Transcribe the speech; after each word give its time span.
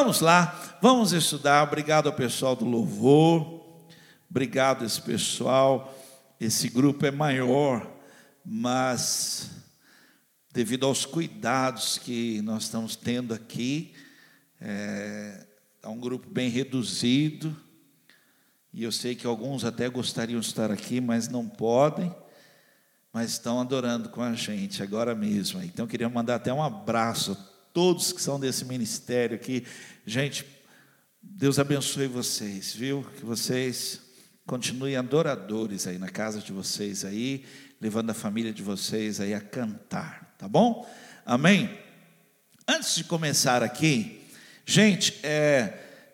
Vamos 0.00 0.20
lá, 0.20 0.78
vamos 0.80 1.12
estudar. 1.12 1.64
Obrigado 1.64 2.06
ao 2.06 2.12
pessoal 2.12 2.54
do 2.54 2.64
louvor. 2.64 3.82
Obrigado 4.30 4.84
esse 4.84 5.02
pessoal. 5.02 5.92
Esse 6.40 6.68
grupo 6.68 7.04
é 7.04 7.10
maior, 7.10 7.84
mas 8.44 9.50
devido 10.52 10.86
aos 10.86 11.04
cuidados 11.04 11.98
que 11.98 12.40
nós 12.42 12.62
estamos 12.62 12.94
tendo 12.94 13.34
aqui, 13.34 13.92
é, 14.60 15.44
é 15.82 15.88
um 15.88 15.98
grupo 15.98 16.30
bem 16.30 16.48
reduzido. 16.48 17.54
E 18.72 18.84
eu 18.84 18.92
sei 18.92 19.16
que 19.16 19.26
alguns 19.26 19.64
até 19.64 19.88
gostariam 19.88 20.38
de 20.38 20.46
estar 20.46 20.70
aqui, 20.70 21.00
mas 21.00 21.26
não 21.26 21.48
podem, 21.48 22.14
mas 23.12 23.32
estão 23.32 23.60
adorando 23.60 24.10
com 24.10 24.22
a 24.22 24.32
gente 24.32 24.80
agora 24.80 25.12
mesmo. 25.12 25.60
Então 25.60 25.86
eu 25.86 25.88
queria 25.88 26.08
mandar 26.08 26.36
até 26.36 26.52
um 26.52 26.62
abraço 26.62 27.36
todos 27.72 28.12
que 28.12 28.20
são 28.20 28.38
desse 28.38 28.64
ministério 28.64 29.36
aqui. 29.36 29.64
Gente, 30.06 30.44
Deus 31.20 31.58
abençoe 31.58 32.06
vocês, 32.06 32.74
viu? 32.74 33.06
Que 33.16 33.24
vocês 33.24 34.00
continuem 34.46 34.96
adoradores 34.96 35.86
aí 35.86 35.98
na 35.98 36.08
casa 36.08 36.40
de 36.40 36.52
vocês 36.52 37.04
aí, 37.04 37.44
levando 37.80 38.10
a 38.10 38.14
família 38.14 38.52
de 38.52 38.62
vocês 38.62 39.20
aí 39.20 39.34
a 39.34 39.40
cantar, 39.40 40.34
tá 40.38 40.48
bom? 40.48 40.88
Amém? 41.26 41.78
Antes 42.66 42.96
de 42.96 43.04
começar 43.04 43.62
aqui, 43.62 44.26
gente, 44.64 45.20
é, 45.22 45.66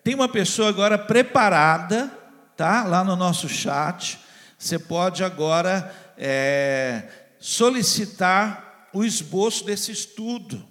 tem 0.03 0.15
uma 0.15 0.29
pessoa 0.29 0.69
agora 0.69 0.99
preparada, 0.99 2.09
tá? 2.57 2.85
Lá 2.85 3.05
no 3.05 3.15
nosso 3.15 3.49
chat, 3.49 4.19
você 4.59 4.79
pode 4.79 5.23
agora 5.23 5.95
é, 6.19 7.09
solicitar 7.39 8.89
o 8.93 9.05
esboço 9.05 9.65
desse 9.65 9.93
estudo, 9.93 10.67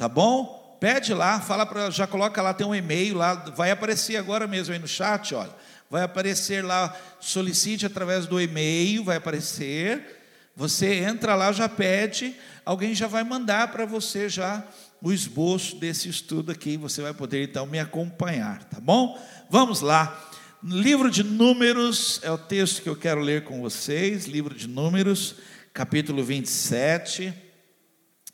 tá 0.00 0.08
bom? 0.08 0.78
Pede 0.80 1.12
lá, 1.12 1.38
fala 1.40 1.66
para, 1.66 1.90
já 1.90 2.06
coloca 2.06 2.40
lá, 2.40 2.54
tem 2.54 2.66
um 2.66 2.74
e-mail 2.74 3.18
lá, 3.18 3.34
vai 3.34 3.70
aparecer 3.70 4.16
agora 4.16 4.46
mesmo 4.46 4.72
aí 4.72 4.78
no 4.78 4.88
chat, 4.88 5.34
olha. 5.34 5.54
Vai 5.90 6.02
aparecer 6.04 6.64
lá, 6.64 6.96
solicite 7.20 7.84
através 7.84 8.24
do 8.24 8.40
e-mail, 8.40 9.04
vai 9.04 9.18
aparecer. 9.18 10.22
Você 10.56 10.94
entra 10.94 11.34
lá, 11.34 11.52
já 11.52 11.68
pede, 11.68 12.34
alguém 12.64 12.94
já 12.94 13.06
vai 13.06 13.22
mandar 13.22 13.70
para 13.70 13.84
você 13.84 14.26
já 14.26 14.64
o 15.02 15.12
esboço 15.12 15.76
desse 15.76 16.08
estudo 16.08 16.50
aqui, 16.50 16.78
você 16.78 17.02
vai 17.02 17.12
poder 17.12 17.44
então 17.44 17.66
me 17.66 17.78
acompanhar, 17.78 18.64
tá 18.64 18.80
bom? 18.80 19.22
Vamos 19.50 19.82
lá. 19.82 20.18
Livro 20.62 21.10
de 21.10 21.22
Números 21.22 22.20
é 22.22 22.30
o 22.30 22.38
texto 22.38 22.80
que 22.80 22.88
eu 22.88 22.96
quero 22.96 23.20
ler 23.20 23.44
com 23.44 23.60
vocês, 23.60 24.24
livro 24.24 24.54
de 24.54 24.66
Números, 24.66 25.34
capítulo 25.74 26.24
27, 26.24 27.34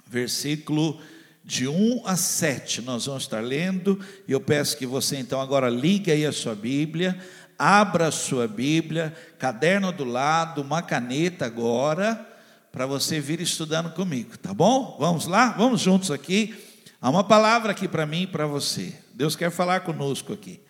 versículo 0.09 1.03
de 1.47 1.69
1 1.69 2.03
a 2.05 2.17
7. 2.17 2.83
Nós 2.83 3.07
vamos 3.07 3.23
estar 3.23 3.41
lendo, 3.41 4.05
e 4.27 4.33
eu 4.33 4.41
peço 4.41 4.77
que 4.77 4.85
você 4.85 5.17
então 5.17 5.41
agora 5.41 5.71
ligue 5.71 6.11
aí 6.11 6.27
a 6.27 6.33
sua 6.33 6.57
Bíblia, 6.57 7.17
abra 7.57 8.09
a 8.09 8.13
sua 8.13 8.49
Bíblia, 8.49 9.17
caderno 9.39 9.93
do 9.93 10.05
lado, 10.05 10.61
uma 10.61 10.83
caneta 10.83 11.47
agora, 11.47 12.27
para 12.73 12.85
você 12.85 13.21
vir 13.21 13.41
estudando 13.41 13.91
comigo, 13.93 14.37
tá 14.37 14.53
bom? 14.53 14.97
Vamos 14.99 15.27
lá? 15.27 15.51
Vamos 15.51 15.81
juntos 15.81 16.11
aqui. 16.11 16.55
Há 17.01 17.09
uma 17.09 17.23
palavra 17.23 17.71
aqui 17.71 17.87
para 17.87 18.05
mim 18.05 18.23
e 18.23 18.27
para 18.27 18.47
você. 18.47 18.93
Deus 19.15 19.37
quer 19.37 19.51
falar 19.51 19.81
conosco 19.81 20.33
aqui. 20.33 20.61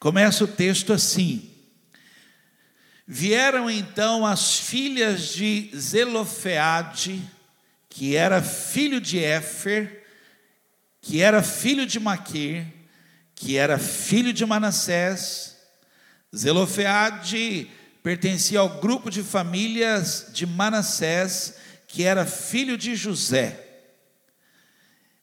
Começa 0.00 0.42
o 0.42 0.48
texto 0.48 0.92
assim: 0.92 1.50
Vieram 3.06 3.70
então 3.70 4.26
as 4.26 4.58
filhas 4.58 5.28
de 5.28 5.70
Zelofeade, 5.74 7.22
que 7.88 8.16
era 8.16 8.42
filho 8.42 9.00
de 9.00 9.18
Éfer, 9.18 10.05
que 11.06 11.22
era 11.22 11.40
filho 11.40 11.86
de 11.86 12.00
Maquir, 12.00 12.66
que 13.32 13.56
era 13.56 13.78
filho 13.78 14.32
de 14.32 14.44
Manassés. 14.44 15.56
Zelofeade 16.34 17.70
pertencia 18.02 18.58
ao 18.58 18.80
grupo 18.80 19.08
de 19.08 19.22
famílias 19.22 20.26
de 20.32 20.44
Manassés, 20.44 21.58
que 21.86 22.02
era 22.02 22.26
filho 22.26 22.76
de 22.76 22.96
José. 22.96 23.84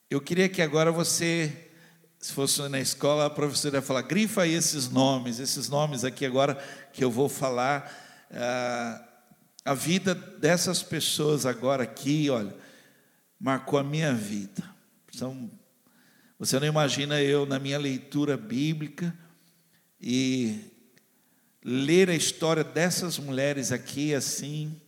Eu 0.10 0.22
queria 0.22 0.48
que 0.48 0.62
agora 0.62 0.90
você 0.90 1.70
se 2.18 2.32
fosse 2.32 2.66
na 2.70 2.80
escola, 2.80 3.26
a 3.26 3.30
professora 3.30 3.76
ia 3.76 3.82
falar, 3.82 4.04
grifa 4.04 4.44
aí 4.44 4.54
esses 4.54 4.88
nomes, 4.90 5.40
esses 5.40 5.68
nomes 5.68 6.06
aqui 6.06 6.26
agora 6.26 6.56
que 6.94 7.04
eu 7.04 7.12
vou 7.12 7.28
falar. 7.28 7.92
Ah, 8.32 9.04
a 9.66 9.74
vida 9.74 10.16
dessas 10.16 10.82
pessoas 10.82 11.46
agora 11.46 11.84
aqui, 11.84 12.30
olha, 12.30 12.56
marcou 13.38 13.78
a 13.78 13.84
minha 13.84 14.14
vida. 14.14 14.64
São, 15.12 15.52
você 16.40 16.60
não 16.60 16.68
imagina 16.68 17.22
eu 17.22 17.46
na 17.46 17.60
minha 17.60 17.78
leitura 17.78 18.36
bíblica 18.36 19.18
e 20.02 20.60
ler 21.64 22.10
a 22.10 22.16
história 22.16 22.64
dessas 22.64 23.18
mulheres 23.18 23.72
aqui 23.72 24.14
assim, 24.14 24.80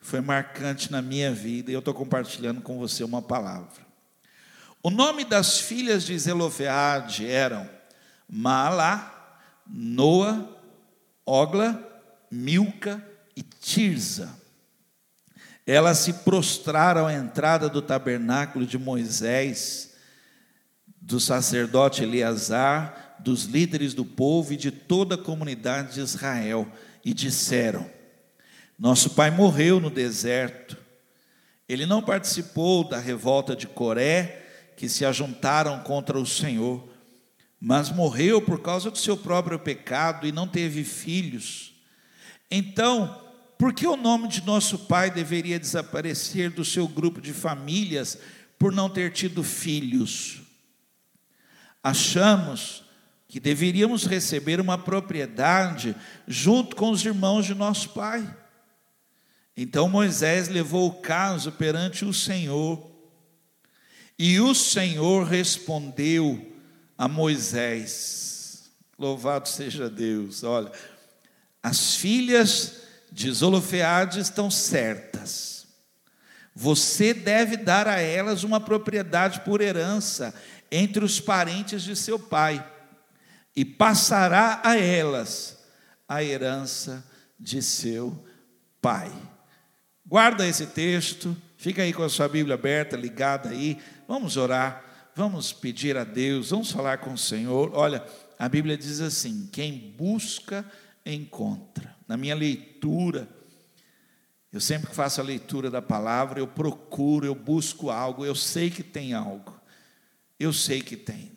foi 0.00 0.20
marcante 0.20 0.90
na 0.90 1.00
minha 1.00 1.32
vida 1.32 1.70
e 1.70 1.74
eu 1.74 1.80
estou 1.80 1.94
compartilhando 1.94 2.60
com 2.60 2.78
você 2.78 3.04
uma 3.04 3.22
palavra. 3.22 3.86
O 4.82 4.90
nome 4.90 5.24
das 5.24 5.58
filhas 5.58 6.04
de 6.04 6.16
Zelofeade 6.18 7.26
eram 7.26 7.68
Maalá, 8.28 9.40
Noa, 9.66 10.48
Ogla, 11.24 12.00
Milca 12.30 13.04
e 13.34 13.42
Tirza. 13.42 14.32
Elas 15.66 15.98
se 15.98 16.12
prostraram 16.12 17.08
à 17.08 17.12
entrada 17.12 17.68
do 17.68 17.82
tabernáculo 17.82 18.64
de 18.64 18.78
Moisés, 18.78 19.95
do 21.06 21.20
sacerdote 21.20 22.02
Eleazar, 22.02 23.14
dos 23.20 23.44
líderes 23.44 23.94
do 23.94 24.04
povo 24.04 24.52
e 24.52 24.56
de 24.56 24.72
toda 24.72 25.14
a 25.14 25.18
comunidade 25.18 25.94
de 25.94 26.00
Israel, 26.00 26.66
e 27.04 27.14
disseram: 27.14 27.88
Nosso 28.76 29.10
pai 29.10 29.30
morreu 29.30 29.78
no 29.78 29.88
deserto. 29.88 30.76
Ele 31.68 31.86
não 31.86 32.02
participou 32.02 32.82
da 32.82 32.98
revolta 32.98 33.54
de 33.54 33.68
Coré, 33.68 34.44
que 34.76 34.88
se 34.88 35.04
ajuntaram 35.04 35.78
contra 35.80 36.18
o 36.18 36.26
Senhor, 36.26 36.88
mas 37.60 37.88
morreu 37.88 38.42
por 38.42 38.60
causa 38.60 38.90
do 38.90 38.98
seu 38.98 39.16
próprio 39.16 39.60
pecado 39.60 40.26
e 40.26 40.32
não 40.32 40.48
teve 40.48 40.82
filhos. 40.82 41.72
Então, 42.50 43.22
por 43.56 43.72
que 43.72 43.86
o 43.86 43.96
nome 43.96 44.26
de 44.26 44.44
nosso 44.44 44.80
pai 44.80 45.08
deveria 45.08 45.58
desaparecer 45.58 46.50
do 46.50 46.64
seu 46.64 46.88
grupo 46.88 47.20
de 47.20 47.32
famílias 47.32 48.18
por 48.58 48.72
não 48.72 48.90
ter 48.90 49.12
tido 49.12 49.44
filhos? 49.44 50.45
Achamos 51.86 52.82
que 53.28 53.38
deveríamos 53.38 54.06
receber 54.06 54.60
uma 54.60 54.76
propriedade 54.76 55.94
junto 56.26 56.74
com 56.74 56.90
os 56.90 57.04
irmãos 57.04 57.46
de 57.46 57.54
nosso 57.54 57.90
pai. 57.90 58.28
Então 59.56 59.88
Moisés 59.88 60.48
levou 60.48 60.88
o 60.88 60.94
caso 61.00 61.52
perante 61.52 62.04
o 62.04 62.12
Senhor 62.12 62.90
e 64.18 64.40
o 64.40 64.52
Senhor 64.52 65.28
respondeu 65.28 66.56
a 66.98 67.06
Moisés: 67.06 68.68
Louvado 68.98 69.48
seja 69.48 69.88
Deus, 69.88 70.42
olha, 70.42 70.72
as 71.62 71.94
filhas 71.94 72.82
de 73.12 73.30
Zolofeade 73.30 74.18
estão 74.18 74.50
certas. 74.50 75.68
Você 76.52 77.14
deve 77.14 77.56
dar 77.56 77.86
a 77.86 78.00
elas 78.00 78.42
uma 78.42 78.58
propriedade 78.58 79.42
por 79.42 79.60
herança 79.60 80.34
entre 80.70 81.04
os 81.04 81.20
parentes 81.20 81.82
de 81.82 81.94
seu 81.94 82.18
pai, 82.18 82.64
e 83.54 83.64
passará 83.64 84.60
a 84.64 84.76
elas 84.76 85.58
a 86.08 86.22
herança 86.22 87.04
de 87.38 87.62
seu 87.62 88.24
pai. 88.80 89.10
Guarda 90.04 90.46
esse 90.46 90.66
texto, 90.66 91.36
fica 91.56 91.82
aí 91.82 91.92
com 91.92 92.02
a 92.02 92.08
sua 92.08 92.28
Bíblia 92.28 92.54
aberta, 92.54 92.96
ligada 92.96 93.48
aí. 93.48 93.78
Vamos 94.06 94.36
orar, 94.36 95.10
vamos 95.14 95.52
pedir 95.52 95.96
a 95.96 96.04
Deus, 96.04 96.50
vamos 96.50 96.70
falar 96.70 96.98
com 96.98 97.12
o 97.12 97.18
Senhor. 97.18 97.72
Olha, 97.74 98.04
a 98.38 98.48
Bíblia 98.48 98.76
diz 98.76 99.00
assim: 99.00 99.48
quem 99.50 99.94
busca, 99.96 100.64
encontra. 101.04 101.96
Na 102.06 102.16
minha 102.16 102.34
leitura, 102.34 103.28
eu 104.52 104.60
sempre 104.60 104.88
que 104.88 104.94
faço 104.94 105.20
a 105.20 105.24
leitura 105.24 105.70
da 105.70 105.82
palavra, 105.82 106.38
eu 106.38 106.46
procuro, 106.46 107.26
eu 107.26 107.34
busco 107.34 107.90
algo, 107.90 108.24
eu 108.24 108.34
sei 108.34 108.70
que 108.70 108.82
tem 108.82 109.12
algo, 109.12 109.55
eu 110.38 110.52
sei 110.52 110.80
que 110.80 110.96
tem. 110.96 111.32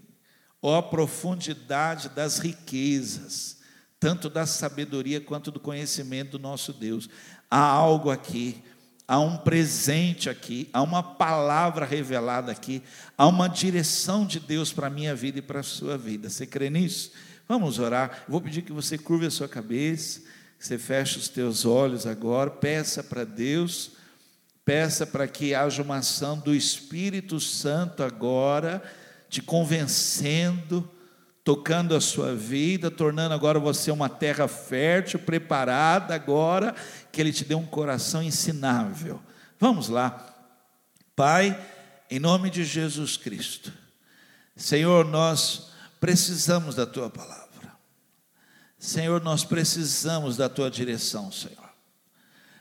Ó 0.61 0.77
a 0.77 0.83
profundidade 0.83 2.09
das 2.09 2.39
riquezas, 2.39 3.57
tanto 3.99 4.29
da 4.29 4.45
sabedoria 4.45 5.21
quanto 5.21 5.51
do 5.51 5.59
conhecimento 5.59 6.31
do 6.31 6.39
nosso 6.39 6.73
Deus. 6.73 7.09
Há 7.49 7.59
algo 7.59 8.09
aqui 8.09 8.61
há 9.09 9.19
um 9.19 9.37
presente 9.37 10.29
aqui, 10.29 10.69
há 10.71 10.83
uma 10.83 11.01
palavra 11.01 11.83
revelada 11.83 12.51
aqui, 12.51 12.83
há 13.17 13.25
uma 13.25 13.47
direção 13.47 14.23
de 14.23 14.39
Deus 14.39 14.71
para 14.71 14.85
a 14.85 14.89
minha 14.91 15.15
vida 15.15 15.39
e 15.39 15.41
para 15.41 15.61
a 15.61 15.63
sua 15.63 15.97
vida. 15.97 16.29
Você 16.29 16.45
crê 16.45 16.69
nisso? 16.69 17.11
Vamos 17.47 17.79
orar. 17.79 18.25
vou 18.27 18.39
pedir 18.39 18.61
que 18.61 18.71
você 18.71 18.99
curve 18.99 19.25
a 19.25 19.31
sua 19.31 19.49
cabeça, 19.49 20.19
que 20.59 20.67
você 20.67 20.77
feche 20.77 21.17
os 21.17 21.27
teus 21.27 21.65
olhos 21.65 22.05
agora, 22.05 22.51
peça 22.51 23.03
para 23.03 23.23
Deus, 23.23 23.93
peça 24.69 25.03
para 25.03 25.27
que 25.27 25.55
haja 25.55 25.81
uma 25.81 25.97
ação 25.97 26.37
do 26.37 26.53
Espírito 26.53 27.39
Santo 27.39 28.03
agora, 28.03 28.83
te 29.27 29.41
convencendo, 29.41 30.87
tocando 31.43 31.95
a 31.95 31.99
sua 31.99 32.35
vida, 32.35 32.91
tornando 32.91 33.33
agora 33.33 33.57
você 33.57 33.89
uma 33.89 34.07
terra 34.07 34.47
fértil, 34.47 35.21
preparada 35.21 36.13
agora, 36.13 36.75
que 37.11 37.19
Ele 37.19 37.33
te 37.33 37.43
dê 37.43 37.55
um 37.55 37.65
coração 37.65 38.21
ensinável. 38.21 39.19
Vamos 39.59 39.89
lá. 39.89 40.35
Pai, 41.15 41.59
em 42.07 42.19
nome 42.19 42.51
de 42.51 42.63
Jesus 42.63 43.17
Cristo, 43.17 43.73
Senhor, 44.55 45.03
nós 45.03 45.71
precisamos 45.99 46.75
da 46.75 46.85
Tua 46.85 47.09
palavra. 47.09 47.73
Senhor, 48.77 49.19
nós 49.23 49.43
precisamos 49.43 50.37
da 50.37 50.47
Tua 50.47 50.69
direção, 50.69 51.31
Senhor. 51.31 51.58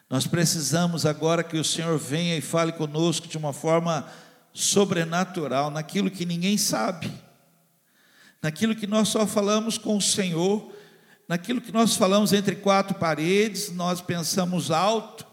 Nós 0.08 0.26
precisamos 0.26 1.05
agora 1.05 1.44
que 1.44 1.58
o 1.58 1.64
Senhor 1.64 1.99
venha 1.99 2.37
e 2.37 2.40
fale 2.40 2.72
conosco 2.72 3.28
de 3.28 3.37
uma 3.37 3.52
forma 3.52 4.08
sobrenatural, 4.52 5.70
naquilo 5.70 6.10
que 6.10 6.25
ninguém 6.25 6.56
sabe, 6.56 7.12
naquilo 8.43 8.75
que 8.75 8.87
nós 8.87 9.08
só 9.08 9.26
falamos 9.26 9.76
com 9.76 9.96
o 9.96 10.02
Senhor, 10.02 10.72
naquilo 11.28 11.60
que 11.60 11.70
nós 11.70 11.94
falamos 11.94 12.32
entre 12.32 12.56
quatro 12.56 12.96
paredes, 12.96 13.70
nós 13.70 14.00
pensamos 14.00 14.70
alto, 14.70 15.26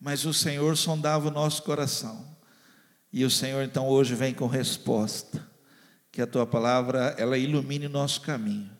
mas 0.00 0.24
o 0.24 0.34
Senhor 0.34 0.76
sondava 0.76 1.28
o 1.28 1.30
nosso 1.30 1.62
coração. 1.62 2.36
E 3.12 3.24
o 3.24 3.30
Senhor 3.30 3.62
então 3.64 3.88
hoje 3.88 4.14
vem 4.14 4.34
com 4.34 4.46
resposta. 4.46 5.46
Que 6.10 6.22
a 6.22 6.26
tua 6.26 6.46
palavra 6.46 7.14
ela 7.18 7.38
ilumine 7.38 7.86
o 7.86 7.90
nosso 7.90 8.20
caminho. 8.20 8.70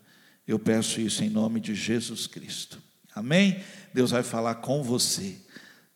Eu 0.47 0.59
peço 0.59 1.01
isso 1.01 1.23
em 1.23 1.31
nome 1.31 1.61
de 1.61 1.75
Jesus 1.75 2.27
Cristo. 2.27 2.83
Amém? 3.19 3.63
Deus 3.93 4.11
vai 4.11 4.23
falar 4.23 4.57
com 4.57 4.83
você. 4.83 5.37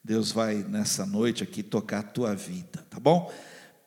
Deus 0.04 0.32
vai 0.32 0.56
nessa 0.56 1.06
noite 1.06 1.44
aqui 1.44 1.62
tocar 1.62 2.00
a 2.00 2.02
tua 2.02 2.34
vida, 2.34 2.84
tá 2.90 2.98
bom? 2.98 3.32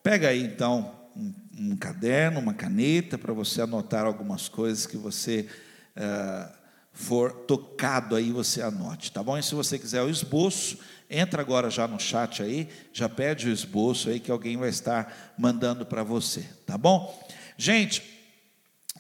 Pega 0.02 0.30
aí 0.30 0.42
então 0.42 0.96
um, 1.16 1.34
um 1.58 1.76
caderno, 1.76 2.40
uma 2.40 2.54
caneta 2.54 3.18
para 3.18 3.34
você 3.34 3.62
anotar 3.62 4.06
algumas 4.06 4.48
coisas 4.48 4.86
que 4.86 4.96
você 4.96 5.50
uh, 5.98 6.50
for 6.94 7.34
tocado 7.34 8.16
aí, 8.16 8.32
você 8.32 8.62
anote, 8.62 9.12
tá 9.12 9.22
bom? 9.22 9.38
E 9.38 9.44
se 9.44 9.54
você 9.54 9.78
quiser 9.78 10.02
o 10.02 10.10
esboço, 10.10 10.78
entra 11.10 11.42
agora 11.42 11.70
já 11.70 11.86
no 11.86 12.00
chat 12.00 12.42
aí, 12.42 12.70
já 12.94 13.10
pede 13.10 13.50
o 13.50 13.52
esboço 13.52 14.10
aí 14.10 14.22
que 14.22 14.32
alguém 14.32 14.56
vai 14.56 14.70
estar 14.70 15.36
mandando 15.38 15.86
para 15.86 16.04
você, 16.04 16.48
tá 16.66 16.78
bom? 16.78 17.28
Gente, 17.58 18.02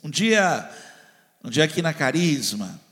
um 0.03 0.09
dia, 0.09 0.69
um 1.41 1.49
dia 1.49 1.63
aqui 1.63 1.81
na 1.81 1.93
Carisma, 1.93 2.83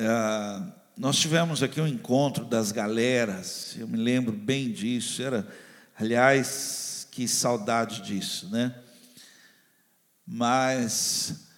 ah, 0.00 0.72
nós 0.96 1.18
tivemos 1.18 1.62
aqui 1.62 1.80
um 1.80 1.86
encontro 1.86 2.44
das 2.44 2.70
galeras, 2.70 3.74
eu 3.78 3.88
me 3.88 3.96
lembro 3.96 4.32
bem 4.32 4.70
disso, 4.70 5.22
era, 5.22 5.48
aliás, 5.98 7.08
que 7.10 7.26
saudade 7.26 8.02
disso, 8.02 8.48
né? 8.48 8.74
Mas 10.26 11.48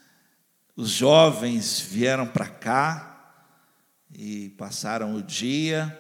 os 0.75 0.91
jovens 0.91 1.81
vieram 1.81 2.27
para 2.27 2.49
cá 2.49 3.45
e 4.15 4.51
passaram 4.51 5.15
o 5.15 5.23
dia, 5.23 5.99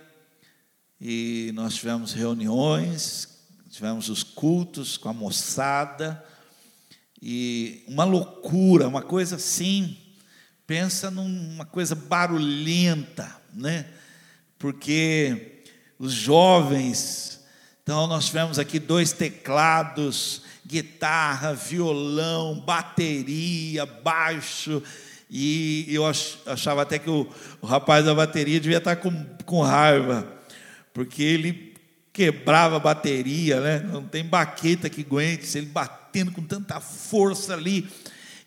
e 1.00 1.50
nós 1.54 1.74
tivemos 1.74 2.12
reuniões, 2.12 3.28
tivemos 3.68 4.08
os 4.08 4.22
cultos 4.22 4.96
com 4.96 5.08
a 5.08 5.14
moçada, 5.14 6.24
e 7.20 7.84
uma 7.86 8.04
loucura, 8.04 8.88
uma 8.88 9.02
coisa 9.02 9.36
assim, 9.36 9.98
pensa 10.70 11.10
numa 11.10 11.64
coisa 11.64 11.96
barulhenta, 11.96 13.28
né? 13.52 13.86
Porque 14.56 15.64
os 15.98 16.12
jovens, 16.12 17.40
então 17.82 18.06
nós 18.06 18.26
tivemos 18.26 18.56
aqui 18.56 18.78
dois 18.78 19.10
teclados, 19.10 20.42
guitarra, 20.64 21.54
violão, 21.54 22.60
bateria, 22.60 23.84
baixo, 23.84 24.80
e 25.28 25.92
eu 25.92 26.04
achava 26.06 26.82
até 26.82 27.00
que 27.00 27.10
o, 27.10 27.28
o 27.60 27.66
rapaz 27.66 28.04
da 28.04 28.14
bateria 28.14 28.60
devia 28.60 28.78
estar 28.78 28.94
com, 28.94 29.26
com 29.44 29.62
raiva, 29.62 30.24
porque 30.94 31.20
ele 31.20 31.74
quebrava 32.12 32.76
a 32.76 32.78
bateria, 32.78 33.60
né? 33.60 33.80
Não 33.80 34.04
tem 34.04 34.24
baqueta 34.24 34.88
que 34.88 35.00
aguente, 35.00 35.58
ele 35.58 35.66
batendo 35.66 36.30
com 36.30 36.44
tanta 36.44 36.78
força 36.78 37.54
ali, 37.54 37.90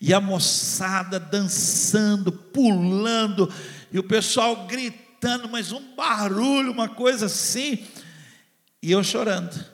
e 0.06 0.14
a 0.14 0.20
moçada 0.20 1.18
dançando, 1.18 2.30
pulando, 2.30 3.50
e 3.90 3.98
o 3.98 4.04
pessoal 4.04 4.68
gritando, 4.68 5.48
mas 5.48 5.72
um 5.72 5.96
barulho, 5.96 6.74
uma 6.74 6.90
coisa 6.90 7.28
assim, 7.28 7.88
e 8.82 8.92
eu 8.92 9.02
chorando. 9.02 9.66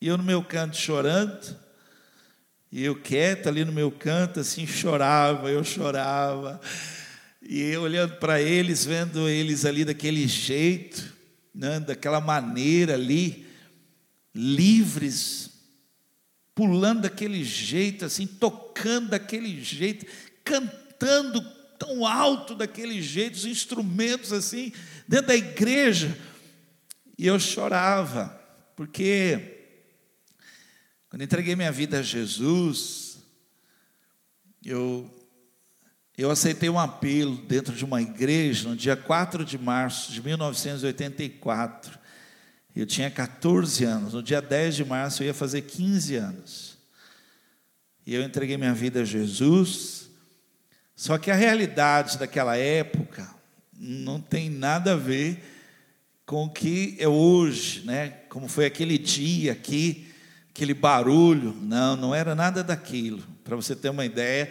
E 0.00 0.06
eu 0.06 0.16
no 0.16 0.22
meu 0.22 0.40
canto 0.44 0.76
chorando, 0.76 1.58
e 2.70 2.84
eu 2.84 2.94
quieto 2.94 3.48
ali 3.48 3.64
no 3.64 3.72
meu 3.72 3.90
canto, 3.90 4.38
assim, 4.38 4.68
chorava, 4.68 5.50
eu 5.50 5.64
chorava, 5.64 6.60
e 7.42 7.60
eu 7.60 7.82
olhando 7.82 8.14
para 8.18 8.40
eles, 8.40 8.84
vendo 8.84 9.28
eles 9.28 9.64
ali 9.64 9.84
daquele 9.84 10.28
jeito, 10.28 11.12
né, 11.52 11.80
daquela 11.80 12.20
maneira 12.20 12.94
ali, 12.94 13.48
livres, 14.32 15.50
pulando 16.54 17.02
daquele 17.02 17.42
jeito, 17.44 18.04
assim, 18.04 18.26
tocando 18.26 19.10
daquele 19.10 19.62
jeito, 19.62 20.06
cantando 20.44 21.40
tão 21.78 22.06
alto 22.06 22.54
daquele 22.54 23.00
jeito, 23.02 23.34
os 23.34 23.44
instrumentos 23.44 24.32
assim, 24.32 24.72
dentro 25.08 25.28
da 25.28 25.36
igreja. 25.36 26.16
E 27.18 27.26
eu 27.26 27.38
chorava, 27.40 28.28
porque 28.76 29.58
quando 31.08 31.22
entreguei 31.22 31.54
minha 31.56 31.72
vida 31.72 31.98
a 31.98 32.02
Jesus, 32.02 33.18
eu, 34.64 35.10
eu 36.16 36.30
aceitei 36.30 36.68
um 36.68 36.78
apelo 36.78 37.36
dentro 37.36 37.74
de 37.74 37.84
uma 37.84 38.00
igreja 38.00 38.68
no 38.68 38.76
dia 38.76 38.96
4 38.96 39.44
de 39.44 39.58
março 39.58 40.12
de 40.12 40.22
1984. 40.22 41.98
Eu 42.74 42.86
tinha 42.86 43.10
14 43.10 43.84
anos. 43.84 44.14
No 44.14 44.22
dia 44.22 44.40
10 44.40 44.76
de 44.76 44.84
março 44.84 45.22
eu 45.22 45.26
ia 45.26 45.34
fazer 45.34 45.62
15 45.62 46.16
anos. 46.16 46.78
E 48.06 48.14
eu 48.14 48.22
entreguei 48.22 48.56
minha 48.56 48.74
vida 48.74 49.02
a 49.02 49.04
Jesus. 49.04 50.08
Só 50.96 51.18
que 51.18 51.30
a 51.30 51.34
realidade 51.34 52.18
daquela 52.18 52.56
época 52.56 53.28
não 53.78 54.20
tem 54.20 54.48
nada 54.48 54.92
a 54.92 54.96
ver 54.96 55.42
com 56.24 56.44
o 56.44 56.50
que 56.50 56.96
é 56.98 57.08
hoje, 57.08 57.82
né? 57.84 58.08
Como 58.28 58.48
foi 58.48 58.64
aquele 58.64 58.96
dia 58.96 59.52
aqui, 59.52 60.08
aquele 60.50 60.72
barulho. 60.72 61.54
Não, 61.60 61.96
não 61.96 62.14
era 62.14 62.34
nada 62.34 62.64
daquilo. 62.64 63.22
Para 63.44 63.56
você 63.56 63.76
ter 63.76 63.90
uma 63.90 64.04
ideia, 64.04 64.50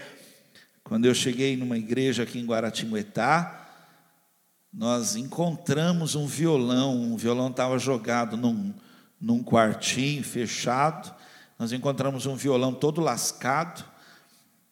quando 0.83 1.05
eu 1.05 1.15
cheguei 1.15 1.57
numa 1.57 1.77
igreja 1.77 2.23
aqui 2.23 2.37
em 2.37 2.45
Guaratinguetá, 2.45 3.60
nós 4.73 5.15
encontramos 5.15 6.15
um 6.15 6.25
violão, 6.25 6.95
um 6.95 7.17
violão 7.17 7.49
estava 7.49 7.77
jogado 7.77 8.37
num, 8.37 8.73
num 9.19 9.43
quartinho 9.43 10.23
fechado, 10.23 11.13
nós 11.59 11.73
encontramos 11.73 12.25
um 12.25 12.35
violão 12.35 12.73
todo 12.73 13.01
lascado. 13.01 13.83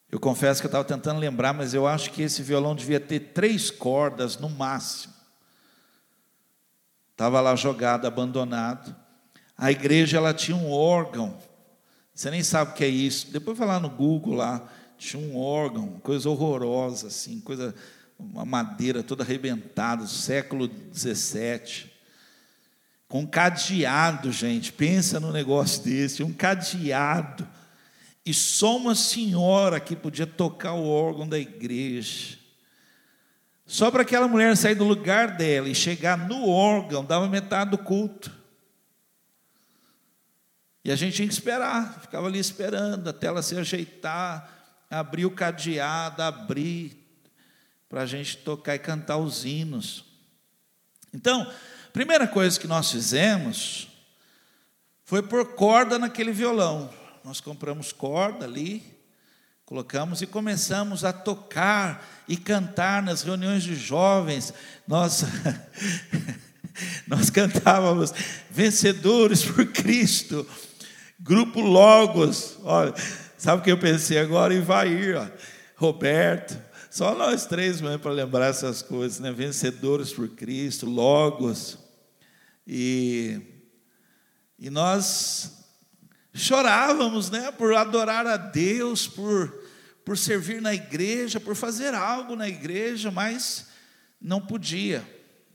Eu 0.09 0.19
confesso 0.19 0.61
que 0.61 0.65
eu 0.65 0.69
estava 0.69 0.83
tentando 0.83 1.19
lembrar, 1.19 1.53
mas 1.53 1.73
eu 1.73 1.85
acho 1.85 2.11
que 2.11 2.23
esse 2.23 2.41
violão 2.41 2.73
devia 2.73 2.99
ter 2.99 3.19
três 3.31 3.69
cordas 3.69 4.37
no 4.37 4.49
máximo. 4.49 5.13
Estava 7.11 7.41
lá 7.41 7.55
jogado, 7.55 8.07
abandonado. 8.07 8.95
A 9.55 9.69
igreja 9.69 10.17
ela 10.17 10.33
tinha 10.33 10.57
um 10.57 10.71
órgão. 10.71 11.37
Você 12.13 12.31
nem 12.31 12.41
sabe 12.41 12.71
o 12.71 12.73
que 12.73 12.83
é 12.83 12.87
isso. 12.87 13.31
Depois 13.31 13.57
vai 13.57 13.67
lá 13.67 13.79
no 13.79 13.89
Google 13.89 14.35
lá, 14.35 14.67
tinha 14.97 15.21
um 15.21 15.37
órgão, 15.37 15.99
coisa 16.01 16.29
horrorosa 16.29 17.07
assim, 17.07 17.39
coisa 17.41 17.75
uma 18.19 18.43
madeira 18.43 19.01
toda 19.01 19.23
arrebentada, 19.23 20.05
século 20.05 20.67
17, 20.67 21.89
com 23.07 23.25
cadeado, 23.25 24.31
gente, 24.31 24.73
pensa 24.73 25.19
no 25.19 25.31
negócio 25.31 25.83
desse, 25.83 26.21
um 26.21 26.33
cadeado, 26.33 27.47
e 28.25 28.33
só 28.33 28.77
uma 28.77 28.93
senhora 28.93 29.79
que 29.79 29.95
podia 29.95 30.27
tocar 30.27 30.73
o 30.73 30.87
órgão 30.87 31.27
da 31.27 31.39
igreja. 31.39 32.37
Só 33.65 33.89
para 33.89 34.01
aquela 34.01 34.27
mulher 34.27 34.55
sair 34.57 34.75
do 34.75 34.83
lugar 34.83 35.37
dela 35.37 35.69
e 35.69 35.73
chegar 35.73 36.17
no 36.27 36.47
órgão, 36.47 37.03
dava 37.03 37.27
metade 37.27 37.71
do 37.71 37.77
culto. 37.77 38.31
E 40.83 40.91
a 40.91 40.95
gente 40.95 41.15
tinha 41.15 41.27
que 41.27 41.33
esperar, 41.33 42.01
ficava 42.01 42.27
ali 42.27 42.39
esperando 42.39 43.07
até 43.07 43.27
ela 43.27 43.41
se 43.41 43.55
ajeitar, 43.55 44.49
abrir 44.89 45.25
o 45.25 45.31
cadeado, 45.31 46.21
abrir, 46.21 47.08
para 47.89 48.03
a 48.03 48.05
gente 48.05 48.37
tocar 48.37 48.75
e 48.75 48.79
cantar 48.79 49.17
os 49.17 49.43
hinos. 49.43 50.05
Então, 51.13 51.41
a 51.41 51.91
primeira 51.91 52.27
coisa 52.27 52.59
que 52.59 52.67
nós 52.67 52.91
fizemos 52.91 53.87
foi 55.03 55.23
pôr 55.23 55.55
corda 55.55 55.97
naquele 55.97 56.31
violão. 56.31 56.89
Nós 57.25 57.41
compramos 57.41 57.91
corda 57.91 58.45
ali, 58.45 58.83
colocamos 59.65 60.21
e 60.21 60.27
começamos 60.27 61.03
a 61.03 61.11
tocar 61.11 62.07
e 62.27 62.37
cantar 62.37 63.01
nas 63.01 63.23
reuniões 63.23 63.63
de 63.63 63.75
jovens. 63.75 64.53
Nós, 64.87 65.25
nós 67.07 67.29
cantávamos 67.29 68.13
Vencedores 68.51 69.43
por 69.43 69.65
Cristo 69.65 70.47
Grupo 71.21 71.59
Logos, 71.59 72.57
olha, 72.63 72.93
sabe 73.37 73.59
o 73.59 73.63
que 73.63 73.69
eu 73.69 73.77
pensei 73.77 74.17
agora? 74.17 74.59
Vai 74.61 74.87
ir. 74.87 75.31
Roberto, 75.75 76.57
só 76.89 77.13
nós 77.13 77.45
três 77.45 77.79
mesmo 77.79 77.99
para 77.99 78.11
lembrar 78.11 78.47
essas 78.47 78.81
coisas, 78.81 79.19
né? 79.19 79.31
Vencedores 79.31 80.11
por 80.11 80.27
Cristo, 80.29 80.87
Logos. 80.87 81.77
E, 82.65 83.39
e 84.57 84.69
nós 84.71 85.67
chorávamos, 86.33 87.29
né? 87.29 87.51
Por 87.51 87.75
adorar 87.75 88.25
a 88.25 88.37
Deus, 88.37 89.07
por, 89.07 89.63
por 90.03 90.17
servir 90.17 90.61
na 90.61 90.73
igreja, 90.73 91.39
por 91.39 91.55
fazer 91.55 91.93
algo 91.93 92.35
na 92.35 92.49
igreja, 92.49 93.11
mas 93.11 93.67
não 94.19 94.41
podia, 94.41 95.03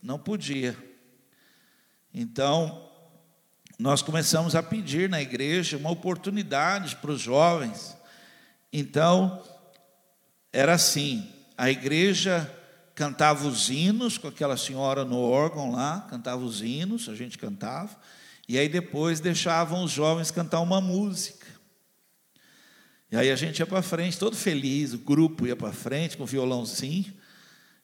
não 0.01 0.19
podia. 0.19 0.77
Então, 2.13 2.89
nós 3.77 4.03
começamos 4.03 4.55
a 4.55 4.63
pedir 4.63 5.09
na 5.09 5.21
igreja 5.21 5.77
uma 5.77 5.91
oportunidade 5.91 6.95
para 6.97 7.11
os 7.11 7.21
jovens. 7.21 7.97
Então, 8.73 9.43
era 10.55 10.75
assim: 10.75 11.29
a 11.59 11.69
igreja 11.69 12.49
cantava 12.95 13.47
os 13.49 13.69
hinos 13.69 14.17
com 14.17 14.29
aquela 14.29 14.57
senhora 14.57 15.05
no 15.05 15.19
órgão 15.19 15.73
lá, 15.73 16.07
cantava 16.09 16.45
os 16.45 16.63
hinos, 16.63 17.09
a 17.09 17.15
gente 17.17 17.37
cantava, 17.37 17.91
e 18.49 18.57
aí 18.57 18.69
depois 18.69 19.19
deixavam 19.19 19.83
os 19.83 19.91
jovens 19.91 20.31
cantar 20.31 20.61
uma 20.61 20.81
música. 20.81 21.45
E 23.11 23.17
aí 23.17 23.33
a 23.33 23.37
gente 23.37 23.59
ia 23.59 23.67
para 23.67 23.83
frente, 23.83 24.17
todo 24.17 24.37
feliz, 24.37 24.93
o 24.93 24.99
grupo 24.99 25.45
ia 25.45 25.57
para 25.57 25.73
frente 25.73 26.17
com 26.17 26.23
o 26.23 26.27
violãozinho 26.27 27.13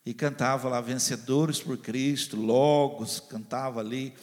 e 0.07 0.15
cantava 0.15 0.69
lá 0.69 0.81
Vencedores 0.81 1.59
por 1.59 1.77
Cristo, 1.77 2.37
Logos, 2.37 3.19
cantava 3.19 3.81
ali. 3.81 4.15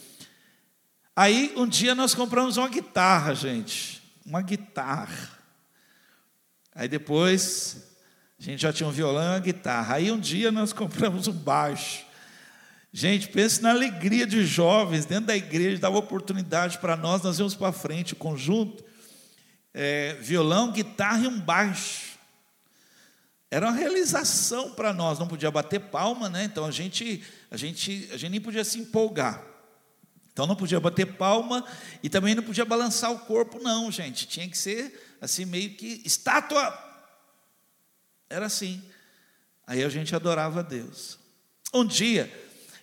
Aí 1.13 1.54
um 1.58 1.68
dia 1.68 1.94
nós 1.94 2.16
compramos 2.16 2.56
uma 2.56 2.70
guitarra, 2.70 3.36
gente, 3.36 4.01
uma 4.25 4.42
guitarra. 4.42 5.38
Aí 6.74 6.88
depois 6.88 7.87
a 8.39 8.44
gente 8.44 8.62
já 8.62 8.72
tinha 8.72 8.88
um 8.88 8.91
violão 8.91 9.24
e 9.24 9.27
uma 9.29 9.39
guitarra. 9.39 9.96
Aí 9.96 10.12
um 10.12 10.20
dia 10.20 10.51
nós 10.51 10.72
compramos 10.72 11.27
um 11.27 11.34
baixo. 11.34 12.06
Gente, 12.94 13.27
pense 13.27 13.62
na 13.62 13.72
alegria 13.72 14.25
de 14.25 14.46
jovens 14.46 15.06
dentro 15.06 15.25
da 15.25 15.36
igreja, 15.36 15.82
dava 15.82 15.98
oportunidade 15.98 16.77
para 16.77 16.96
nós, 16.96 17.22
nós 17.22 17.38
íamos 17.38 17.56
para 17.56 17.72
frente, 17.72 18.15
conjunto, 18.15 18.84
é, 19.74 20.13
violão, 20.22 20.72
guitarra 20.72 21.25
e 21.25 21.27
um 21.27 21.39
baixo. 21.39 22.17
Era 23.50 23.67
uma 23.67 23.75
realização 23.75 24.72
para 24.72 24.94
nós, 24.94 25.20
não 25.20 25.27
podia 25.27 25.50
bater 25.50 25.79
palma, 25.79 26.29
né? 26.29 26.44
Então 26.44 26.65
a 26.65 26.72
gente, 26.72 27.24
a 27.50 27.58
gente, 27.58 28.10
a 28.12 28.17
gente 28.17 28.32
nem 28.32 28.41
podia 28.41 28.63
se 28.63 28.79
empolgar. 28.79 29.44
Então 30.32 30.46
não 30.46 30.56
podia 30.56 30.79
bater 30.79 31.06
palma 31.06 31.65
e 32.03 32.10
também 32.10 32.36
não 32.36 32.44
podia 32.44 32.65
balançar 32.65 33.12
o 33.12 33.20
corpo, 33.20 33.60
não, 33.60 33.91
gente. 33.91 34.27
Tinha 34.27 34.48
que 34.48 34.58
ser 34.58 35.17
assim 35.20 35.46
meio 35.46 35.72
que 35.72 36.01
estátua 36.06 36.87
era 38.29 38.46
assim. 38.46 38.81
Aí 39.65 39.84
a 39.84 39.89
gente 39.89 40.15
adorava 40.15 40.62
a 40.62 40.63
Deus. 40.63 41.19
Um 41.74 41.86
dia, 41.86 42.31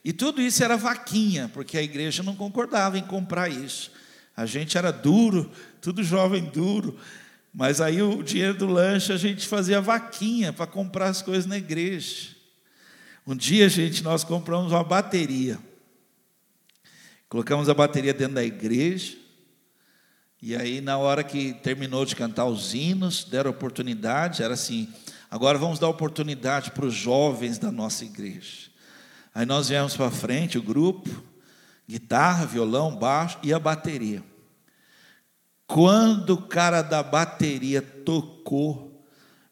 e 0.05 0.13
tudo 0.13 0.43
isso 0.43 0.63
era 0.63 0.77
vaquinha, 0.77 1.51
porque 1.55 1.79
a 1.79 1.83
igreja 1.83 2.23
não 2.23 2.37
concordava 2.37 2.99
em 2.99 3.07
comprar 3.07 3.49
isso. 3.49 3.91
A 4.37 4.45
gente 4.45 4.77
era 4.77 4.91
duro, 4.91 5.51
tudo 5.81 6.03
jovem 6.03 6.45
duro. 6.45 6.99
Mas 7.53 7.81
aí 7.81 8.03
o 8.03 8.23
dinheiro 8.23 8.55
do 8.55 8.67
lanche 8.67 9.13
a 9.13 9.17
gente 9.17 9.47
fazia 9.47 9.81
vaquinha 9.81 10.53
para 10.53 10.67
comprar 10.67 11.07
as 11.07 11.23
coisas 11.23 11.47
na 11.47 11.57
igreja. 11.57 12.35
Um 13.27 13.35
dia, 13.35 13.69
gente, 13.69 14.03
nós 14.03 14.25
compramos 14.25 14.73
uma 14.73 14.85
bateria. 14.85 15.59
Colocamos 17.29 17.69
a 17.69 17.75
bateria 17.75 18.13
dentro 18.13 18.35
da 18.35 18.45
igreja. 18.45 19.17
E 20.43 20.55
aí, 20.55 20.83
na 20.83 20.99
hora 20.99 21.25
que 21.25 21.55
terminou 21.55 22.05
de 22.05 22.15
cantar 22.15 22.45
os 22.45 22.75
hinos, 22.75 23.25
deram 23.25 23.51
oportunidade, 23.51 24.43
era 24.43 24.53
assim: 24.53 24.93
Agora 25.35 25.59
vamos 25.59 25.81
dar 25.81 25.89
oportunidade 25.89 26.71
para 26.71 26.87
os 26.87 26.95
jovens 26.95 27.59
da 27.59 27.73
nossa 27.73 28.05
igreja. 28.05 28.71
Aí 29.35 29.45
nós 29.45 29.69
viemos 29.69 29.97
para 29.97 30.09
frente, 30.09 30.57
o 30.57 30.63
grupo, 30.63 31.11
guitarra, 31.89 32.47
violão, 32.47 32.95
baixo 32.95 33.41
e 33.43 33.53
a 33.53 33.59
bateria. 33.59 34.23
Quando 35.67 36.35
o 36.35 36.43
cara 36.43 36.83
da 36.83 37.03
bateria 37.03 37.83
tocou, 37.83 39.05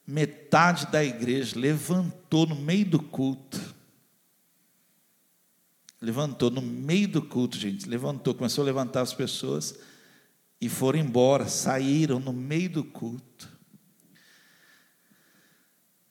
metade 0.07 0.87
da 0.87 1.03
igreja 1.03 1.59
levantou 1.59 2.47
no 2.47 2.55
meio 2.55 2.87
do 2.87 3.03
culto. 3.03 3.61
Levantou 6.01 6.49
no 6.49 6.63
meio 6.63 7.09
do 7.09 7.23
culto, 7.23 7.59
gente. 7.59 7.89
Levantou, 7.89 8.37
começou 8.37 8.63
a 8.63 8.67
levantar 8.67 9.01
as 9.01 9.13
pessoas 9.13 9.77
e 10.61 10.69
foram 10.69 11.01
embora, 11.01 11.49
saíram 11.49 12.21
no 12.21 12.33
meio 12.33 12.71
do 12.71 12.85
culto. 12.85 13.52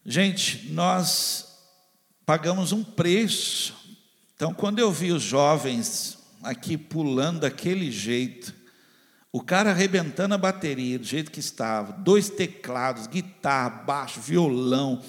Gente, 0.03 0.71
nós 0.71 1.59
pagamos 2.25 2.71
um 2.71 2.83
preço. 2.83 3.75
Então, 4.35 4.51
quando 4.51 4.79
eu 4.79 4.91
vi 4.91 5.11
os 5.11 5.21
jovens 5.21 6.17
aqui 6.41 6.75
pulando 6.75 7.41
daquele 7.41 7.91
jeito, 7.91 8.51
o 9.31 9.41
cara 9.41 9.69
arrebentando 9.69 10.33
a 10.33 10.39
bateria 10.39 10.97
do 10.97 11.05
jeito 11.05 11.29
que 11.29 11.39
estava, 11.39 11.93
dois 11.93 12.29
teclados, 12.29 13.05
guitarra, 13.05 13.69
baixo, 13.69 14.19
violão, 14.19 15.03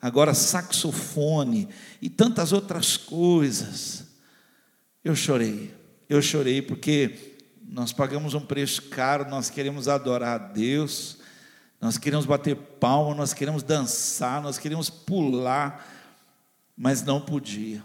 agora 0.00 0.32
saxofone 0.32 1.68
e 2.00 2.08
tantas 2.08 2.50
outras 2.50 2.96
coisas. 2.96 4.04
Eu 5.04 5.14
chorei, 5.14 5.74
eu 6.08 6.22
chorei 6.22 6.62
porque 6.62 7.36
nós 7.68 7.92
pagamos 7.92 8.32
um 8.32 8.40
preço 8.40 8.82
caro, 8.84 9.28
nós 9.28 9.50
queremos 9.50 9.88
adorar 9.88 10.34
a 10.34 10.38
Deus, 10.38 11.17
nós 11.80 11.96
queríamos 11.96 12.26
bater 12.26 12.56
palma, 12.56 13.14
nós 13.14 13.32
queríamos 13.32 13.62
dançar, 13.62 14.42
nós 14.42 14.58
queríamos 14.58 14.90
pular, 14.90 15.86
mas 16.76 17.02
não 17.02 17.20
podia. 17.20 17.84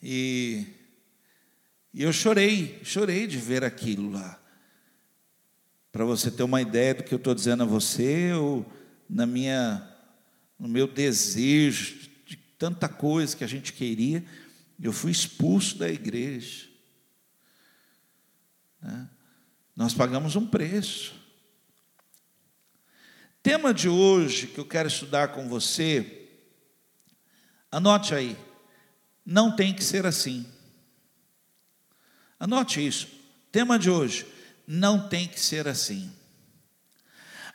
E, 0.00 0.66
e 1.92 2.02
eu 2.02 2.12
chorei, 2.12 2.80
chorei 2.84 3.26
de 3.26 3.38
ver 3.38 3.64
aquilo 3.64 4.10
lá. 4.10 4.40
Para 5.90 6.04
você 6.04 6.30
ter 6.30 6.42
uma 6.42 6.60
ideia 6.60 6.94
do 6.94 7.02
que 7.02 7.14
eu 7.14 7.18
estou 7.18 7.34
dizendo 7.34 7.62
a 7.62 7.66
você, 7.66 8.32
eu, 8.32 8.66
na 9.08 9.26
minha, 9.26 9.88
no 10.58 10.68
meu 10.68 10.86
desejo 10.86 12.08
de 12.26 12.36
tanta 12.36 12.88
coisa 12.88 13.36
que 13.36 13.44
a 13.44 13.48
gente 13.48 13.72
queria, 13.72 14.24
eu 14.80 14.92
fui 14.92 15.10
expulso 15.10 15.78
da 15.78 15.88
igreja. 15.88 16.68
Né? 18.80 19.08
Nós 19.74 19.94
pagamos 19.94 20.36
um 20.36 20.46
preço. 20.46 21.23
Tema 23.44 23.74
de 23.74 23.90
hoje 23.90 24.46
que 24.46 24.58
eu 24.58 24.64
quero 24.64 24.88
estudar 24.88 25.28
com 25.28 25.46
você, 25.46 26.30
anote 27.70 28.14
aí, 28.14 28.38
não 29.22 29.54
tem 29.54 29.74
que 29.74 29.84
ser 29.84 30.06
assim. 30.06 30.50
Anote 32.40 32.84
isso. 32.84 33.06
Tema 33.52 33.78
de 33.78 33.90
hoje, 33.90 34.26
não 34.66 35.10
tem 35.10 35.28
que 35.28 35.38
ser 35.38 35.68
assim. 35.68 36.10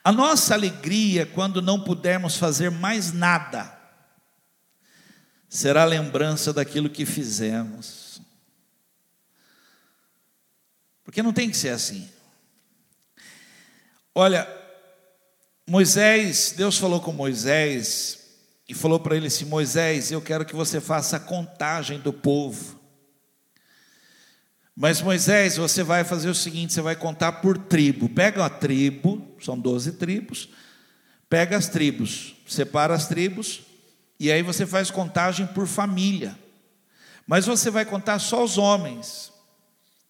A 0.04 0.12
nossa 0.12 0.54
alegria 0.54 1.26
quando 1.26 1.60
não 1.60 1.82
pudermos 1.82 2.36
fazer 2.36 2.70
mais 2.70 3.12
nada, 3.12 3.76
será 5.48 5.84
lembrança 5.84 6.52
daquilo 6.52 6.88
que 6.88 7.04
fizemos. 7.04 8.22
Porque 11.02 11.20
não 11.20 11.32
tem 11.32 11.50
que 11.50 11.56
ser 11.56 11.70
assim. 11.70 12.08
Olha, 14.14 14.59
Moisés, 15.70 16.52
Deus 16.56 16.76
falou 16.78 17.00
com 17.00 17.12
Moisés 17.12 18.18
e 18.68 18.74
falou 18.74 18.98
para 18.98 19.16
ele 19.16 19.28
assim: 19.28 19.44
Moisés, 19.44 20.10
eu 20.10 20.20
quero 20.20 20.44
que 20.44 20.56
você 20.56 20.80
faça 20.80 21.16
a 21.16 21.20
contagem 21.20 22.00
do 22.00 22.12
povo. 22.12 22.80
Mas 24.74 25.00
Moisés, 25.00 25.58
você 25.58 25.84
vai 25.84 26.02
fazer 26.02 26.28
o 26.28 26.34
seguinte: 26.34 26.72
você 26.72 26.80
vai 26.82 26.96
contar 26.96 27.34
por 27.34 27.56
tribo. 27.56 28.08
Pega 28.08 28.40
uma 28.40 28.50
tribo, 28.50 29.24
são 29.40 29.56
12 29.56 29.92
tribos, 29.92 30.48
pega 31.28 31.56
as 31.56 31.68
tribos, 31.68 32.34
separa 32.48 32.92
as 32.92 33.06
tribos, 33.06 33.60
e 34.18 34.32
aí 34.32 34.42
você 34.42 34.66
faz 34.66 34.90
contagem 34.90 35.46
por 35.46 35.68
família. 35.68 36.36
Mas 37.28 37.46
você 37.46 37.70
vai 37.70 37.84
contar 37.84 38.18
só 38.18 38.42
os 38.42 38.58
homens, 38.58 39.32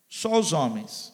só 0.08 0.40
os 0.40 0.54
homens. 0.54 1.12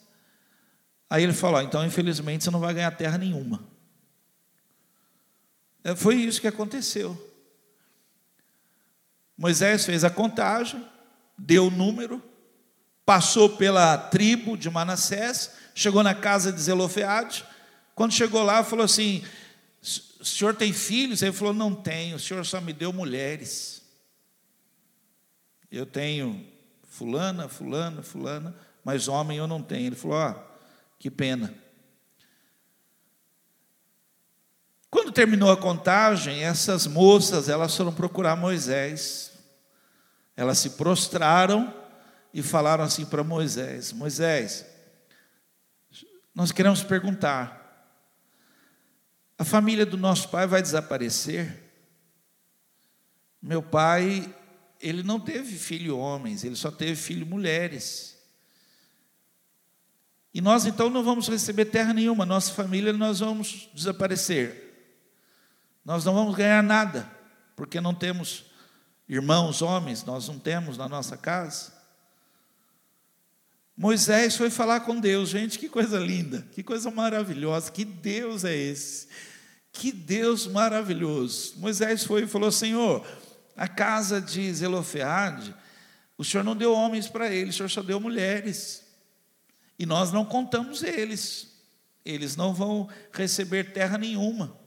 Aí 1.10 1.22
ele 1.22 1.34
falou, 1.34 1.60
então 1.60 1.84
infelizmente 1.84 2.42
você 2.42 2.50
não 2.50 2.60
vai 2.60 2.72
ganhar 2.72 2.90
terra 2.92 3.18
nenhuma. 3.18 3.62
É, 5.84 5.94
foi 5.94 6.14
isso 6.14 6.40
que 6.40 6.48
aconteceu. 6.48 7.30
Moisés 9.36 9.84
fez 9.84 10.02
a 10.02 10.08
contagem, 10.08 10.82
deu 11.36 11.66
o 11.66 11.70
número, 11.70 12.22
passou 13.04 13.50
pela 13.50 13.98
tribo 13.98 14.56
de 14.56 14.70
Manassés, 14.70 15.52
chegou 15.74 16.02
na 16.02 16.14
casa 16.14 16.50
de 16.50 16.62
Zelofeade. 16.62 17.44
Quando 17.94 18.14
chegou 18.14 18.42
lá, 18.42 18.64
falou 18.64 18.86
assim: 18.86 19.22
O 20.22 20.24
senhor 20.24 20.54
tem 20.54 20.72
filhos? 20.72 21.20
Ele 21.20 21.32
falou: 21.32 21.52
Não 21.52 21.74
tenho, 21.74 22.14
o 22.14 22.20
senhor 22.20 22.46
só 22.46 22.60
me 22.60 22.72
deu 22.72 22.92
mulheres. 22.92 23.82
Eu 25.68 25.84
tenho 25.84 26.46
fulana, 26.84 27.48
fulana, 27.48 28.02
fulana, 28.02 28.54
mas 28.84 29.08
homem 29.08 29.38
eu 29.38 29.48
não 29.48 29.60
tenho. 29.60 29.88
Ele 29.88 29.96
falou: 29.96 30.16
Ó, 30.16 30.30
oh, 30.30 30.34
que 30.96 31.10
pena. 31.10 31.52
Quando 34.88 35.10
terminou 35.10 35.50
a 35.50 35.56
contagem, 35.56 36.44
essas 36.44 36.86
moças, 36.86 37.48
elas 37.48 37.76
foram 37.76 37.92
procurar 37.92 38.36
Moisés. 38.36 39.32
Elas 40.36 40.58
se 40.58 40.70
prostraram 40.70 41.74
e 42.32 42.44
falaram 42.44 42.84
assim 42.84 43.04
para 43.04 43.24
Moisés: 43.24 43.92
Moisés, 43.92 44.64
nós 46.32 46.52
queremos 46.52 46.84
perguntar: 46.84 47.61
a 49.38 49.44
família 49.44 49.84
do 49.86 49.96
nosso 49.96 50.28
pai 50.28 50.46
vai 50.46 50.62
desaparecer? 50.62 51.62
Meu 53.40 53.62
pai, 53.62 54.32
ele 54.80 55.02
não 55.02 55.18
teve 55.18 55.56
filho 55.56 55.98
homens, 55.98 56.44
ele 56.44 56.56
só 56.56 56.70
teve 56.70 56.94
filho 56.94 57.26
mulheres. 57.26 58.16
E 60.34 60.40
nós 60.40 60.64
então 60.64 60.88
não 60.88 61.02
vamos 61.02 61.28
receber 61.28 61.66
terra 61.66 61.92
nenhuma, 61.92 62.24
nossa 62.24 62.52
família 62.52 62.92
nós 62.92 63.20
vamos 63.20 63.68
desaparecer. 63.74 64.70
Nós 65.84 66.04
não 66.04 66.14
vamos 66.14 66.34
ganhar 66.36 66.62
nada, 66.62 67.10
porque 67.56 67.80
não 67.80 67.94
temos 67.94 68.44
irmãos 69.08 69.60
homens, 69.60 70.04
nós 70.04 70.28
não 70.28 70.38
temos 70.38 70.78
na 70.78 70.88
nossa 70.88 71.16
casa. 71.16 71.71
Moisés 73.76 74.36
foi 74.36 74.50
falar 74.50 74.80
com 74.80 75.00
Deus, 75.00 75.30
gente, 75.30 75.58
que 75.58 75.68
coisa 75.68 75.98
linda, 75.98 76.46
que 76.52 76.62
coisa 76.62 76.90
maravilhosa, 76.90 77.72
que 77.72 77.84
Deus 77.84 78.44
é 78.44 78.54
esse, 78.54 79.08
que 79.72 79.90
Deus 79.90 80.46
maravilhoso. 80.46 81.54
Moisés 81.56 82.04
foi 82.04 82.24
e 82.24 82.28
falou: 82.28 82.52
Senhor, 82.52 83.06
a 83.56 83.66
casa 83.66 84.20
de 84.20 84.52
Zelofeade, 84.52 85.54
o 86.18 86.24
Senhor 86.24 86.44
não 86.44 86.54
deu 86.54 86.72
homens 86.72 87.08
para 87.08 87.32
eles, 87.32 87.54
o 87.54 87.56
Senhor 87.58 87.70
só 87.70 87.82
deu 87.82 87.98
mulheres, 87.98 88.84
e 89.78 89.86
nós 89.86 90.12
não 90.12 90.24
contamos 90.24 90.82
eles, 90.82 91.48
eles 92.04 92.36
não 92.36 92.52
vão 92.52 92.88
receber 93.12 93.72
terra 93.72 93.96
nenhuma. 93.96 94.60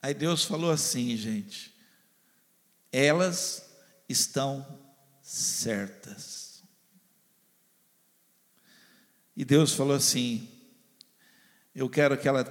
Aí 0.00 0.14
Deus 0.14 0.44
falou 0.44 0.70
assim, 0.70 1.16
gente: 1.16 1.72
elas 2.90 3.70
estão 4.08 4.66
certas. 5.22 6.31
E 9.36 9.44
Deus 9.44 9.72
falou 9.72 9.96
assim: 9.96 10.48
eu 11.74 11.88
quero 11.88 12.16
que 12.18 12.28
ela, 12.28 12.44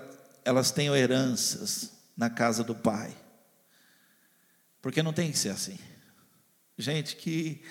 elas 0.44 0.72
tenham 0.72 0.96
heranças 0.96 1.92
na 2.18 2.30
casa 2.30 2.64
do 2.64 2.76
Pai, 2.76 3.16
porque 4.82 5.04
não 5.04 5.14
tem 5.14 5.32
que 5.32 5.38
ser 5.38 5.50
assim. 5.50 5.78
Gente, 6.78 7.16
que, 7.16 7.62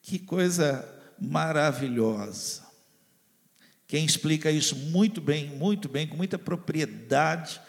que 0.00 0.18
coisa 0.18 0.88
maravilhosa. 1.20 2.62
Quem 3.86 4.04
explica 4.04 4.50
isso 4.50 4.76
muito 4.76 5.20
bem, 5.20 5.50
muito 5.50 5.88
bem, 5.88 6.06
com 6.06 6.16
muita 6.16 6.38
propriedade, 6.38 7.60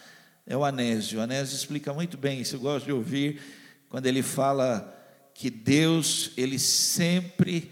é 0.45 0.55
o 0.55 0.63
Anésio. 0.63 1.19
O 1.19 1.21
Anésio 1.21 1.55
explica 1.55 1.93
muito 1.93 2.17
bem 2.17 2.41
isso. 2.41 2.55
Eu 2.55 2.59
gosto 2.59 2.85
de 2.85 2.91
ouvir 2.91 3.41
quando 3.89 4.05
ele 4.05 4.21
fala 4.21 4.91
que 5.33 5.49
Deus, 5.49 6.31
ele 6.37 6.57
sempre 6.57 7.71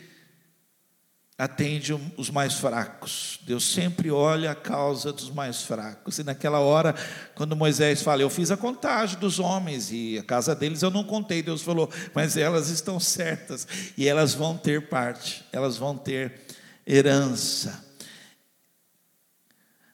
atende 1.38 1.94
os 2.16 2.30
mais 2.30 2.56
fracos. 2.56 3.40
Deus 3.44 3.66
sempre 3.66 4.12
olha 4.12 4.52
a 4.52 4.56
causa 4.56 5.12
dos 5.12 5.30
mais 5.32 5.64
fracos. 5.64 6.20
E 6.20 6.24
naquela 6.24 6.60
hora, 6.60 6.96
quando 7.36 7.56
Moisés 7.56 8.02
fala, 8.02 8.22
eu 8.22 8.30
fiz 8.30 8.52
a 8.52 8.58
contagem 8.58 9.20
dos 9.20 9.40
homens 9.40 9.92
e 9.92 10.18
a 10.20 10.24
casa 10.24 10.56
deles 10.56 10.82
eu 10.82 10.92
não 10.92 11.04
contei, 11.04 11.42
Deus 11.42 11.62
falou, 11.62 11.90
mas 12.14 12.38
elas 12.38 12.70
estão 12.70 13.00
certas 13.00 13.68
e 13.98 14.08
elas 14.08 14.34
vão 14.34 14.58
ter 14.58 14.88
parte, 14.90 15.44
elas 15.52 15.76
vão 15.76 15.98
ter 15.98 16.42
herança. 16.86 17.84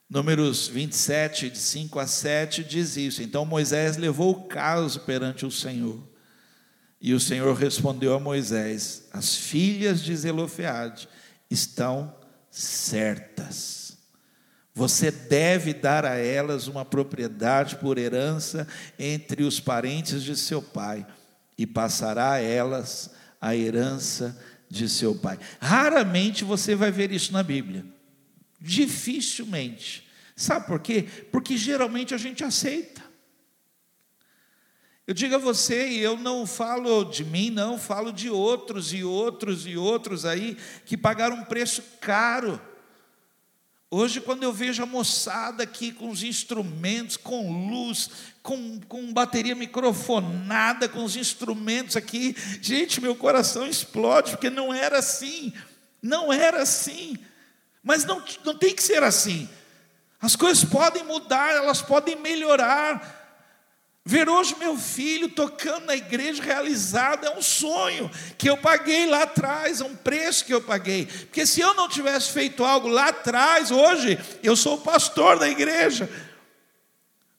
Números 0.10 0.67
27, 0.67 1.52
de 1.52 1.58
5 1.60 1.99
a 1.99 2.08
7, 2.08 2.63
diz 2.63 2.97
isso. 2.97 3.21
Então 3.21 3.45
Moisés 3.45 3.95
levou 3.95 4.32
o 4.32 4.47
caso 4.47 5.02
perante 5.02 5.45
o 5.45 5.52
Senhor. 5.52 6.02
E 6.99 7.13
o 7.13 7.19
Senhor 7.19 7.56
respondeu 7.56 8.13
a 8.13 8.19
Moisés: 8.19 9.08
As 9.13 9.36
filhas 9.36 10.02
de 10.02 10.13
Zelofeade 10.15 11.08
estão 11.49 12.15
certas. 12.49 13.97
Você 14.73 15.12
deve 15.12 15.73
dar 15.73 16.05
a 16.05 16.15
elas 16.15 16.67
uma 16.67 16.85
propriedade 16.85 17.75
por 17.77 17.97
herança 17.97 18.67
entre 18.97 19.43
os 19.43 19.59
parentes 19.59 20.23
de 20.23 20.35
seu 20.35 20.62
pai, 20.62 21.05
e 21.57 21.67
passará 21.67 22.33
a 22.33 22.41
elas 22.41 23.12
a 23.41 23.55
herança 23.55 24.39
de 24.69 24.88
seu 24.88 25.15
pai. 25.15 25.38
Raramente 25.59 26.43
você 26.43 26.75
vai 26.75 26.91
ver 26.91 27.12
isso 27.12 27.33
na 27.33 27.43
Bíblia. 27.43 27.85
Dificilmente. 28.62 30.07
Sabe 30.35 30.67
por 30.67 30.79
quê? 30.79 31.05
Porque 31.31 31.57
geralmente 31.57 32.13
a 32.13 32.17
gente 32.17 32.43
aceita. 32.43 33.09
Eu 35.10 35.15
digo 35.15 35.34
a 35.34 35.39
você, 35.39 35.88
e 35.88 36.00
eu 36.02 36.15
não 36.15 36.45
falo 36.45 37.04
de 37.04 37.26
mim, 37.26 37.50
não, 37.50 37.80
falo 37.80 38.13
de 38.13 38.30
outros 38.30 38.93
e 38.93 39.04
outros 39.04 39.65
e 39.65 39.76
outros 39.76 40.24
aí 40.24 40.56
que 40.86 40.95
pagaram 40.95 41.38
um 41.38 41.45
preço 41.45 41.82
caro. 42.00 42.62
Hoje, 43.89 44.22
quando 44.22 44.43
eu 44.43 44.54
vejo 44.54 44.84
a 44.84 44.86
moçada 44.86 45.63
aqui 45.63 45.91
com 45.91 46.12
os 46.12 46.22
instrumentos, 46.22 47.17
com 47.17 47.72
luz, 47.72 48.12
com, 48.43 48.80
com 48.82 49.12
bateria 49.12 49.56
microfonada, 49.56 50.88
com 50.88 51.04
os 51.04 51.15
instrumentos 51.15 51.95
aqui, 51.95 52.36
gente, 52.62 53.02
meu 53.02 53.15
coração 53.15 53.65
explode, 53.65 54.34
porque 54.34 54.52
não 54.52 54.72
era 54.72 55.00
assim, 55.00 55.52
não 56.04 56.32
era 56.32 56.62
assim. 56.62 57.17
Mas 57.82 58.06
não, 58.06 58.24
não 58.45 58.56
tem 58.56 58.76
que 58.76 58.84
ser 58.84 59.02
assim. 59.02 59.50
As 60.22 60.36
coisas 60.36 60.63
podem 60.63 61.04
mudar, 61.04 61.56
elas 61.56 61.82
podem 61.82 62.15
melhorar. 62.15 63.18
Ver 64.05 64.29
hoje 64.29 64.55
meu 64.57 64.77
filho 64.77 65.29
tocando 65.29 65.85
na 65.85 65.95
igreja 65.95 66.41
realizado 66.41 67.25
é 67.27 67.38
um 67.38 67.41
sonho 67.41 68.09
que 68.38 68.49
eu 68.49 68.57
paguei 68.57 69.07
lá 69.07 69.23
atrás, 69.23 69.81
é 69.81 69.83
um 69.83 69.95
preço 69.95 70.45
que 70.45 70.53
eu 70.53 70.62
paguei. 70.62 71.05
Porque 71.05 71.45
se 71.45 71.62
eu 71.62 71.73
não 71.73 71.88
tivesse 71.88 72.31
feito 72.31 72.63
algo 72.63 72.88
lá 72.88 73.09
atrás, 73.09 73.71
hoje 73.71 74.17
eu 74.41 74.55
sou 74.55 74.75
o 74.75 74.81
pastor 74.81 75.38
da 75.38 75.47
igreja. 75.47 76.09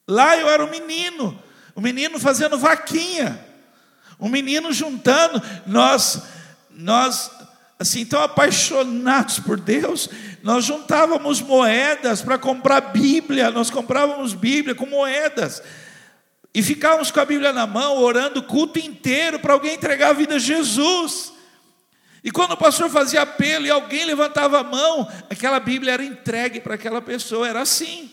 Lá 0.06 0.36
eu 0.36 0.48
era 0.48 0.64
um 0.64 0.70
menino, 0.70 1.42
um 1.74 1.80
menino 1.80 2.20
fazendo 2.20 2.58
vaquinha, 2.58 3.44
um 4.20 4.28
menino 4.28 4.72
juntando. 4.72 5.42
Nós, 5.66 6.22
nós 6.70 7.30
assim, 7.78 8.04
tão 8.04 8.22
apaixonados 8.22 9.38
por 9.38 9.58
Deus, 9.58 10.10
nós 10.42 10.66
juntávamos 10.66 11.40
moedas 11.40 12.20
para 12.20 12.36
comprar 12.36 12.92
Bíblia, 12.92 13.50
nós 13.50 13.70
comprávamos 13.70 14.34
Bíblia 14.34 14.74
com 14.74 14.84
moedas. 14.84 15.62
E 16.54 16.62
ficávamos 16.62 17.10
com 17.10 17.20
a 17.20 17.24
Bíblia 17.24 17.52
na 17.52 17.66
mão, 17.66 17.98
orando 17.98 18.40
o 18.40 18.44
culto 18.44 18.78
inteiro 18.78 19.38
para 19.38 19.52
alguém 19.52 19.74
entregar 19.74 20.10
a 20.10 20.12
vida 20.12 20.36
a 20.36 20.38
Jesus. 20.38 21.32
E 22.24 22.30
quando 22.30 22.52
o 22.52 22.56
pastor 22.56 22.90
fazia 22.90 23.22
apelo 23.22 23.66
e 23.66 23.70
alguém 23.70 24.04
levantava 24.04 24.58
a 24.58 24.64
mão, 24.64 25.08
aquela 25.30 25.60
Bíblia 25.60 25.92
era 25.92 26.04
entregue 26.04 26.60
para 26.60 26.74
aquela 26.74 27.00
pessoa. 27.00 27.48
Era 27.48 27.62
assim, 27.62 28.12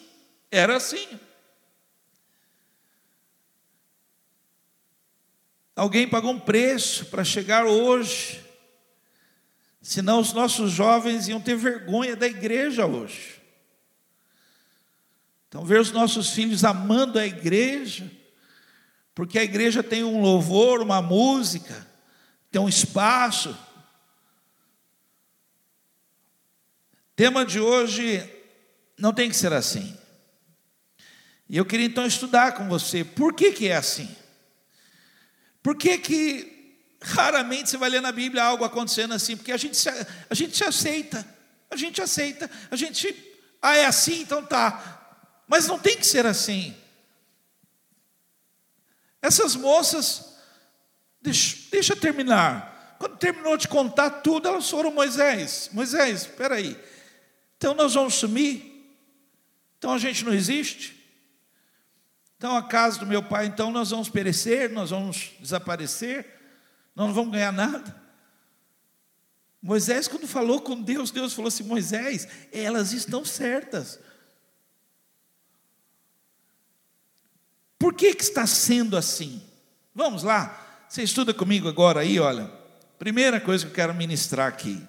era 0.52 0.76
assim. 0.76 1.08
Alguém 5.76 6.08
pagou 6.08 6.32
um 6.32 6.39
preço 6.39 7.06
para 7.08 7.23
chegar 7.23 7.65
hoje 7.65 8.47
Senão 9.88 10.19
os 10.19 10.34
nossos 10.34 10.73
jovens 10.73 11.30
iam 11.30 11.39
ter 11.39 11.56
vergonha 11.56 12.13
da 12.13 12.28
igreja 12.28 12.86
hoje. 12.86 13.41
Então, 15.47 15.63
ver 15.63 15.80
os 15.80 15.93
nossos 15.93 16.32
filhos 16.32 16.65
amando 16.65 17.17
a 17.17 17.26
igreja, 17.26 18.12
porque 19.17 19.39
a 19.39 19.43
igreja 19.43 19.82
tem 19.82 20.03
um 20.03 20.21
louvor, 20.21 20.80
uma 20.80 21.01
música, 21.01 21.88
tem 22.51 22.62
um 22.62 22.69
espaço. 22.69 23.58
Tema 27.15 27.43
de 27.43 27.60
hoje 27.60 28.23
não 28.95 29.12
tem 29.12 29.27
que 29.27 29.36
ser 29.36 29.51
assim. 29.53 29.97
E 31.49 31.58
eu 31.58 31.65
queria 31.65 31.88
então 31.88 32.06
estudar 32.06 32.51
com 32.51 32.69
você 32.69 33.03
por 33.03 33.34
que, 33.34 33.53
que 33.53 33.67
é 33.69 33.75
assim. 33.75 34.15
Por 35.63 35.75
que, 35.75 35.97
que 35.97 36.77
raramente 37.01 37.71
você 37.71 37.77
vai 37.77 37.89
ler 37.89 38.03
na 38.03 38.12
Bíblia 38.12 38.43
algo 38.43 38.63
acontecendo 38.63 39.15
assim? 39.15 39.36
Porque 39.36 39.51
a 39.51 39.58
gente 39.58 39.77
se, 39.77 39.89
a 39.89 40.36
gente 40.36 40.56
se 40.56 40.63
aceita, 40.63 41.27
a 41.71 41.75
gente 41.75 41.99
aceita, 41.99 42.47
a 42.69 42.75
gente, 42.75 43.36
ah, 43.63 43.75
é 43.75 43.88
assim, 43.88 44.21
então 44.21 44.45
tá. 44.45 45.41
Mas 45.47 45.65
não 45.65 45.80
tem 45.80 45.97
que 45.97 46.06
ser 46.06 46.27
assim. 46.27 46.77
Essas 49.28 49.58
moças, 49.58 50.38
deixa, 51.22 51.58
deixa 51.70 51.96
terminar. 51.98 52.96
Quando 52.98 53.18
terminou 53.18 53.58
de 53.58 53.68
contar 53.68 54.10
tudo, 54.10 54.48
elas 54.48 54.70
foram 54.70 54.90
Moisés. 54.90 55.70
Moisés, 55.74 56.22
espera 56.22 56.56
aí. 56.56 56.82
Então 57.58 57.74
nós 57.74 57.94
vamos 57.94 58.13
sumir? 58.13 58.90
Então 59.78 59.92
a 59.92 59.98
gente 59.98 60.24
não 60.24 60.34
existe? 60.34 60.96
Então 62.38 62.56
a 62.56 62.63
casa 62.63 63.00
do 63.00 63.06
meu 63.06 63.22
pai, 63.22 63.48
então 63.48 63.70
nós 63.70 63.90
vamos 63.90 64.08
perecer, 64.08 64.72
nós 64.72 64.92
vamos 64.92 65.34
desaparecer, 65.42 66.26
nós 66.96 67.08
não 67.08 67.13
vamos 67.13 67.34
ganhar 67.34 67.52
nada. 67.52 68.02
Moisés, 69.62 70.08
quando 70.08 70.26
falou 70.26 70.62
com 70.62 70.82
Deus, 70.82 71.12
Deus 71.12 71.34
falou 71.34 71.50
assim: 71.50 71.63
Moisés, 71.63 72.30
elas 72.54 72.94
estão 72.94 73.26
certas. 73.26 74.00
Por 77.78 77.94
que, 77.94 78.13
que 78.13 78.24
está 78.24 78.48
sendo 78.48 78.98
assim? 78.98 79.42
Vamos 79.94 80.24
lá, 80.24 80.86
você 80.88 81.04
estuda 81.04 81.34
comigo 81.34 81.68
agora 81.68 82.02
aí, 82.02 82.20
olha. 82.20 82.52
Primeira 82.98 83.40
coisa 83.40 83.66
que 83.66 83.72
eu 83.72 83.76
quero 83.76 83.94
ministrar 83.94 84.48
aqui: 84.48 84.82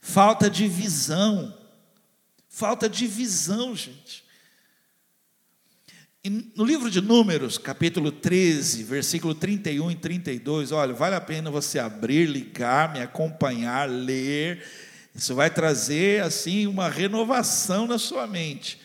falta 0.00 0.48
de 0.48 0.66
visão. 0.68 1.58
Falta 2.48 2.88
de 2.88 3.06
visão, 3.06 3.76
gente. 3.76 4.24
E 6.22 6.28
no 6.28 6.64
livro 6.64 6.90
de 6.90 7.00
Números, 7.00 7.56
capítulo 7.56 8.12
13, 8.12 8.82
versículo 8.82 9.34
31 9.34 9.90
e 9.90 9.94
32, 9.94 10.70
olha, 10.70 10.92
vale 10.92 11.14
a 11.14 11.20
pena 11.20 11.50
você 11.50 11.78
abrir, 11.78 12.26
ligar, 12.26 12.92
me 12.92 13.00
acompanhar, 13.00 13.88
ler. 13.88 14.62
Isso 15.14 15.34
vai 15.34 15.48
trazer 15.48 16.22
assim 16.22 16.66
uma 16.66 16.90
renovação 16.90 17.86
na 17.86 17.98
sua 17.98 18.26
mente. 18.26 18.78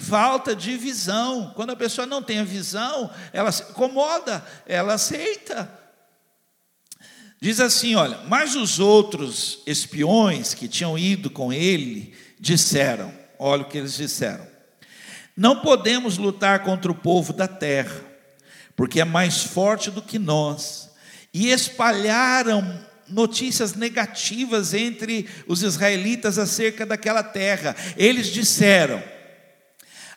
Falta 0.00 0.56
de 0.56 0.78
visão. 0.78 1.52
Quando 1.54 1.70
a 1.70 1.76
pessoa 1.76 2.06
não 2.06 2.22
tem 2.22 2.38
a 2.38 2.44
visão, 2.44 3.10
ela 3.34 3.52
se 3.52 3.62
incomoda, 3.64 4.42
ela 4.66 4.94
aceita. 4.94 5.70
Diz 7.38 7.60
assim: 7.60 7.94
olha, 7.94 8.18
mas 8.26 8.56
os 8.56 8.78
outros 8.78 9.62
espiões 9.66 10.54
que 10.54 10.66
tinham 10.66 10.98
ido 10.98 11.28
com 11.28 11.52
ele 11.52 12.14
disseram: 12.38 13.12
olha 13.38 13.60
o 13.60 13.66
que 13.66 13.76
eles 13.76 13.94
disseram. 13.94 14.46
Não 15.36 15.60
podemos 15.60 16.16
lutar 16.16 16.60
contra 16.62 16.90
o 16.90 16.94
povo 16.94 17.34
da 17.34 17.46
terra, 17.46 18.00
porque 18.74 19.02
é 19.02 19.04
mais 19.04 19.42
forte 19.42 19.90
do 19.90 20.00
que 20.00 20.18
nós. 20.18 20.88
E 21.32 21.50
espalharam 21.50 22.80
notícias 23.06 23.74
negativas 23.74 24.72
entre 24.72 25.28
os 25.46 25.62
israelitas 25.62 26.38
acerca 26.38 26.86
daquela 26.86 27.22
terra. 27.22 27.76
Eles 27.98 28.28
disseram: 28.28 29.02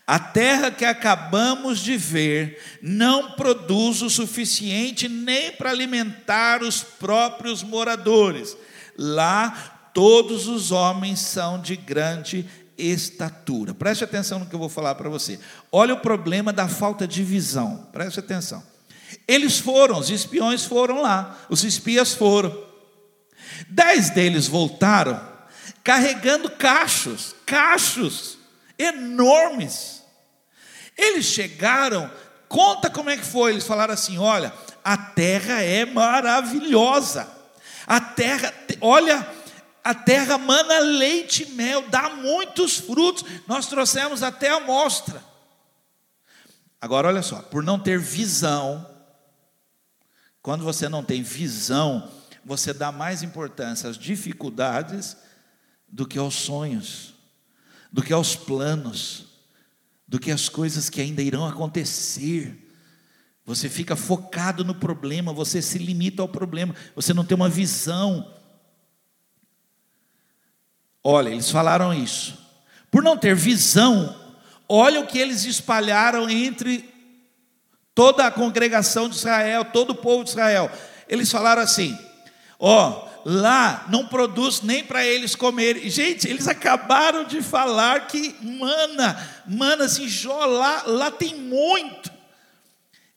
a 0.06 0.20
terra 0.20 0.70
que 0.70 0.84
acabamos 0.84 1.80
de 1.80 1.96
ver 1.96 2.62
não 2.82 3.32
produz 3.32 4.02
o 4.02 4.10
suficiente 4.10 5.08
nem 5.08 5.52
para 5.54 5.70
alimentar 5.70 6.62
os 6.62 6.84
próprios 6.84 7.64
moradores. 7.64 8.58
Lá 8.98 9.92
todos 9.94 10.48
os 10.48 10.72
homens 10.72 11.20
são 11.20 11.62
de 11.62 11.78
grande 11.78 12.46
estatura. 12.78 13.74
Preste 13.74 14.04
atenção 14.04 14.40
no 14.40 14.46
que 14.46 14.54
eu 14.54 14.60
vou 14.60 14.68
falar 14.68 14.96
para 14.96 15.10
você. 15.10 15.40
Olha 15.72 15.94
o 15.94 16.00
problema 16.00 16.52
da 16.52 16.68
falta 16.68 17.08
de 17.08 17.24
visão. 17.24 17.88
Preste 17.94 18.20
atenção. 18.20 18.62
Eles 19.26 19.58
foram, 19.58 20.00
os 20.00 20.10
espiões 20.10 20.66
foram 20.66 21.02
lá, 21.02 21.38
os 21.50 21.64
espias 21.64 22.14
foram. 22.14 22.54
Dez 23.70 24.10
deles 24.10 24.48
voltaram 24.48 25.32
carregando 25.82 26.50
cachos, 26.50 27.36
cachos 27.46 28.43
enormes. 28.88 30.04
Eles 30.98 31.26
chegaram, 31.26 32.10
conta 32.48 32.90
como 32.90 33.10
é 33.10 33.18
que 33.18 33.26
foi. 33.26 33.52
Eles 33.52 33.66
falaram 33.66 33.94
assim: 33.94 34.18
olha, 34.18 34.54
a 34.84 34.98
terra 34.98 35.62
é 35.62 35.86
maravilhosa. 35.86 37.28
A 37.86 38.00
terra, 38.00 38.54
olha, 38.80 39.28
a 39.84 39.94
terra 39.94 40.38
mana 40.38 40.80
leite 40.80 41.44
e 41.44 41.52
mel, 41.54 41.90
dá 41.90 42.10
muitos 42.10 42.78
frutos. 42.78 43.26
Nós 43.48 43.68
trouxemos 43.68 44.24
até 44.24 44.50
a 44.50 44.58
amostra. 44.58 45.24
Agora 46.80 47.08
olha 47.08 47.22
só, 47.22 47.42
por 47.42 47.64
não 47.64 47.80
ter 47.80 47.98
visão, 47.98 48.90
quando 50.42 50.64
você 50.64 50.90
não 50.90 51.04
tem 51.04 51.24
visão, 51.24 52.12
você 52.44 52.74
dá 52.74 52.92
mais 52.92 53.24
importância 53.24 53.90
às 53.90 53.98
dificuldades 53.98 55.16
do 55.88 56.06
que 56.06 56.20
aos 56.20 56.36
sonhos 56.36 57.13
do 57.94 58.02
que 58.02 58.12
aos 58.12 58.36
planos, 58.36 59.28
do 60.08 60.20
que 60.20 60.32
às 60.32 60.50
coisas 60.50 60.90
que 60.90 61.00
ainda 61.00 61.22
irão 61.22 61.46
acontecer. 61.46 62.60
Você 63.46 63.70
fica 63.70 63.96
focado 63.96 64.66
no 64.66 64.74
problema, 64.74 65.32
você 65.32 65.62
se 65.62 65.78
limita 65.78 66.24
ao 66.24 66.28
problema, 66.28 66.76
você 66.96 67.14
não 67.14 67.24
tem 67.24 67.36
uma 67.36 67.48
visão. 67.48 68.34
Olha, 71.04 71.30
eles 71.30 71.52
falaram 71.52 71.94
isso. 71.94 72.36
Por 72.90 73.04
não 73.04 73.16
ter 73.16 73.36
visão, 73.36 74.20
olha 74.68 75.00
o 75.00 75.08
que 75.08 75.20
eles 75.20 75.46
espalharam 75.46 76.28
entre 76.28 76.92
toda 77.94 78.26
a 78.26 78.32
congregação 78.32 79.08
de 79.08 79.18
Israel, 79.18 79.66
todo 79.66 79.92
o 79.92 79.96
povo 79.96 80.24
de 80.24 80.32
Israel. 80.32 80.72
Eles 81.08 81.32
falaram 81.32 81.62
assim: 81.62 81.96
ó, 82.58 83.08
lá 83.26 83.86
não 83.90 84.08
produz 84.08 84.62
nem 84.62 84.84
para 84.84 85.06
eles 85.06 85.36
comerem. 85.36 85.90
Gente, 85.90 86.28
eles 86.28 86.48
acabaram 86.48 87.24
de 87.26 87.42
falar 87.42 88.08
que 88.08 88.36
mana, 88.42 89.30
mana 89.48 89.86
assim, 89.86 90.08
Jó, 90.08 90.46
lá, 90.46 90.84
lá 90.86 91.12
tem 91.12 91.36
muito. 91.36 92.12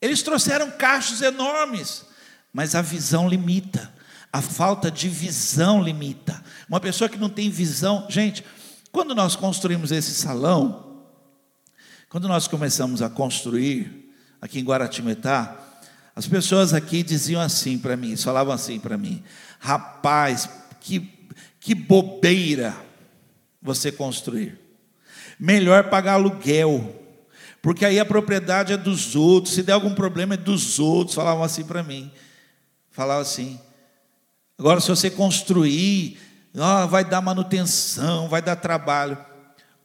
Eles 0.00 0.22
trouxeram 0.22 0.70
cachos 0.70 1.22
enormes, 1.22 2.04
mas 2.52 2.74
a 2.74 2.82
visão 2.82 3.28
limita, 3.28 3.92
a 4.32 4.40
falta 4.40 4.90
de 4.90 5.08
visão 5.08 5.82
limita. 5.82 6.42
Uma 6.68 6.80
pessoa 6.80 7.08
que 7.08 7.18
não 7.18 7.28
tem 7.28 7.50
visão, 7.50 8.06
gente, 8.08 8.44
quando 8.92 9.14
nós 9.14 9.34
construímos 9.36 9.90
esse 9.90 10.14
salão, 10.14 11.04
quando 12.08 12.28
nós 12.28 12.46
começamos 12.46 13.02
a 13.02 13.10
construir 13.10 14.12
aqui 14.40 14.60
em 14.60 14.64
Guaratinguetá, 14.64 15.65
as 16.16 16.26
pessoas 16.26 16.72
aqui 16.72 17.02
diziam 17.02 17.42
assim 17.42 17.76
para 17.78 17.94
mim, 17.94 18.16
falavam 18.16 18.54
assim 18.54 18.80
para 18.80 18.96
mim: 18.96 19.22
rapaz, 19.60 20.48
que, 20.80 21.28
que 21.60 21.74
bobeira 21.74 22.74
você 23.60 23.92
construir. 23.92 24.58
Melhor 25.38 25.90
pagar 25.90 26.14
aluguel, 26.14 27.04
porque 27.60 27.84
aí 27.84 28.00
a 28.00 28.04
propriedade 28.06 28.72
é 28.72 28.78
dos 28.78 29.14
outros, 29.14 29.54
se 29.54 29.62
der 29.62 29.72
algum 29.72 29.94
problema 29.94 30.32
é 30.32 30.38
dos 30.38 30.78
outros. 30.78 31.14
Falavam 31.14 31.44
assim 31.44 31.64
para 31.64 31.82
mim. 31.82 32.10
Falavam 32.90 33.20
assim. 33.20 33.60
Agora, 34.58 34.80
se 34.80 34.88
você 34.88 35.10
construir, 35.10 36.18
oh, 36.54 36.88
vai 36.88 37.04
dar 37.04 37.20
manutenção, 37.20 38.26
vai 38.26 38.40
dar 38.40 38.56
trabalho. 38.56 39.18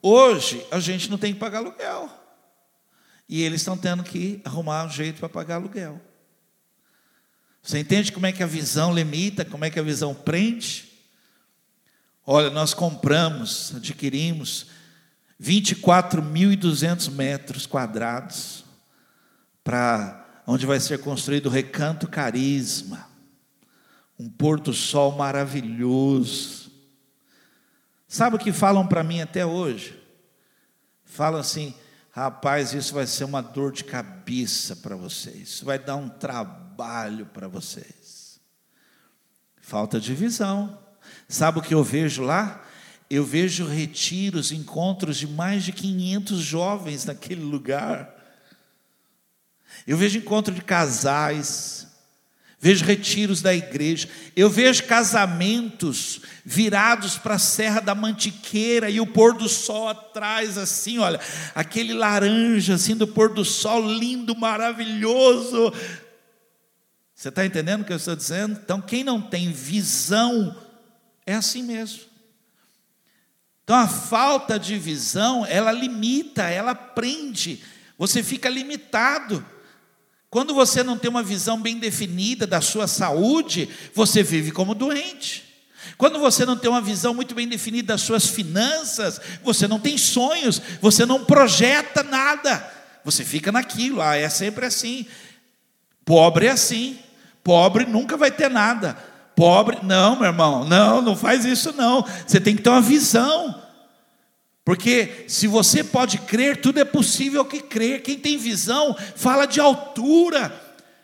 Hoje, 0.02 0.66
a 0.72 0.80
gente 0.80 1.10
não 1.12 1.18
tem 1.18 1.34
que 1.34 1.40
pagar 1.40 1.58
aluguel. 1.58 2.10
E 3.28 3.42
eles 3.42 3.60
estão 3.60 3.76
tendo 3.76 4.02
que 4.02 4.40
arrumar 4.46 4.86
um 4.86 4.90
jeito 4.90 5.20
para 5.20 5.28
pagar 5.28 5.56
aluguel. 5.56 6.00
Você 7.62 7.80
entende 7.80 8.12
como 8.12 8.26
é 8.26 8.32
que 8.32 8.42
a 8.42 8.48
visão 8.48 8.94
limita, 8.94 9.46
como 9.46 9.64
é 9.64 9.70
que 9.70 9.80
a 9.80 9.84
visão 9.84 10.16
prende? 10.16 10.92
Olha, 12.26 12.50
nós 12.50 12.74
compramos, 12.74 13.74
adquirimos 13.76 14.68
24.200 15.40 17.12
metros 17.12 17.68
quadrados 17.68 18.64
para 19.64 20.42
onde 20.48 20.66
vai 20.66 20.80
ser 20.80 21.00
construído 21.00 21.48
o 21.48 21.52
Recanto 21.52 22.08
Carisma, 22.08 23.08
um 24.18 24.28
porto-sol 24.30 25.12
maravilhoso. 25.12 26.72
Sabe 28.08 28.36
o 28.36 28.40
que 28.40 28.52
falam 28.52 28.88
para 28.88 29.04
mim 29.04 29.22
até 29.22 29.46
hoje? 29.46 30.00
Falam 31.06 31.40
assim, 31.40 31.76
rapaz, 32.12 32.74
isso 32.74 32.94
vai 32.94 33.06
ser 33.06 33.24
uma 33.24 33.42
dor 33.42 33.72
de 33.72 33.84
cabeça 33.84 34.76
para 34.76 34.96
vocês, 34.96 35.50
isso 35.50 35.66
vai 35.66 35.78
dar 35.78 35.96
um 35.96 36.10
trabalho 36.10 36.71
trabalho 36.72 37.26
para 37.26 37.48
vocês. 37.48 38.40
Falta 39.60 40.00
de 40.00 40.14
visão. 40.14 40.80
Sabe 41.28 41.60
o 41.60 41.62
que 41.62 41.74
eu 41.74 41.84
vejo 41.84 42.24
lá? 42.24 42.66
Eu 43.10 43.26
vejo 43.26 43.66
retiros, 43.66 44.54
encontros 44.54 45.18
de 45.18 45.28
mais 45.28 45.64
de 45.64 45.74
500 45.74 46.40
jovens 46.40 47.06
naquele 47.06 47.42
lugar. 47.42 48.10
Eu 49.86 49.98
vejo 49.98 50.18
encontro 50.18 50.54
de 50.54 50.62
casais. 50.62 51.88
vejo 52.58 52.86
retiros 52.86 53.42
da 53.42 53.54
igreja, 53.54 54.08
eu 54.36 54.48
vejo 54.48 54.84
casamentos 54.84 56.22
virados 56.46 57.18
para 57.18 57.36
a 57.36 57.40
Serra 57.40 57.82
da 57.82 57.96
Mantiqueira 57.96 58.88
e 58.88 59.02
o 59.02 59.08
pôr 59.08 59.34
do 59.34 59.50
sol 59.50 59.90
atrás, 59.90 60.60
assim, 60.60 61.00
olha, 61.00 61.20
aquele 61.56 61.92
laranja 61.92 62.76
assim 62.76 62.96
do 62.96 63.08
pôr 63.08 63.34
do 63.34 63.44
sol, 63.44 63.82
lindo, 63.82 64.36
maravilhoso. 64.36 65.74
Você 67.22 67.30
está 67.30 67.46
entendendo 67.46 67.82
o 67.82 67.86
que 67.86 67.94
eu 67.94 67.98
estou 67.98 68.16
dizendo? 68.16 68.60
Então, 68.64 68.82
quem 68.82 69.04
não 69.04 69.22
tem 69.22 69.52
visão 69.52 70.58
é 71.24 71.36
assim 71.36 71.62
mesmo. 71.62 72.00
Então, 73.64 73.76
a 73.76 73.88
falta 73.88 74.58
de 74.58 74.76
visão, 74.80 75.46
ela 75.46 75.72
limita, 75.72 76.42
ela 76.50 76.74
prende, 76.74 77.64
você 77.96 78.24
fica 78.24 78.50
limitado. 78.50 79.46
Quando 80.32 80.56
você 80.56 80.82
não 80.82 80.98
tem 80.98 81.12
uma 81.12 81.22
visão 81.22 81.62
bem 81.62 81.78
definida 81.78 82.48
da 82.48 82.60
sua 82.60 82.88
saúde, 82.88 83.70
você 83.94 84.24
vive 84.24 84.50
como 84.50 84.74
doente. 84.74 85.44
Quando 86.00 86.18
você 86.18 86.44
não 86.44 86.58
tem 86.58 86.72
uma 86.72 86.82
visão 86.82 87.14
muito 87.14 87.36
bem 87.36 87.48
definida 87.48 87.94
das 87.94 88.02
suas 88.02 88.26
finanças, 88.26 89.22
você 89.44 89.68
não 89.68 89.80
tem 89.80 89.96
sonhos, 89.96 90.60
você 90.82 91.06
não 91.06 91.24
projeta 91.24 92.02
nada, 92.02 92.68
você 93.06 93.24
fica 93.24 93.52
naquilo, 93.52 94.02
ah, 94.02 94.16
é 94.16 94.28
sempre 94.28 94.66
assim. 94.66 95.06
Pobre 96.04 96.48
é 96.48 96.50
assim, 96.50 96.98
pobre 97.44 97.86
nunca 97.86 98.18
vai 98.18 98.32
ter 98.32 98.50
nada. 98.50 98.98
Pobre, 99.36 99.80
não, 99.84 100.16
meu 100.16 100.28
irmão, 100.28 100.66
não, 100.66 101.02
não 101.02 101.16
faz 101.16 101.46
isso 101.46 101.74
não. 101.74 102.06
Você 102.28 102.40
tem 102.40 102.56
que 102.56 102.62
ter 102.62 102.70
uma 102.70 102.82
visão. 102.82 103.62
Porque 104.64 105.26
se 105.28 105.48
você 105.48 105.84
pode 105.84 106.20
crer, 106.20 106.62
tudo 106.62 106.80
é 106.80 106.86
possível 106.86 107.44
que 107.44 107.62
crer. 107.62 108.04
Quem 108.04 108.18
tem 108.18 108.38
visão 108.38 108.96
fala 109.16 109.46
de 109.46 109.60
altura. 109.60 110.54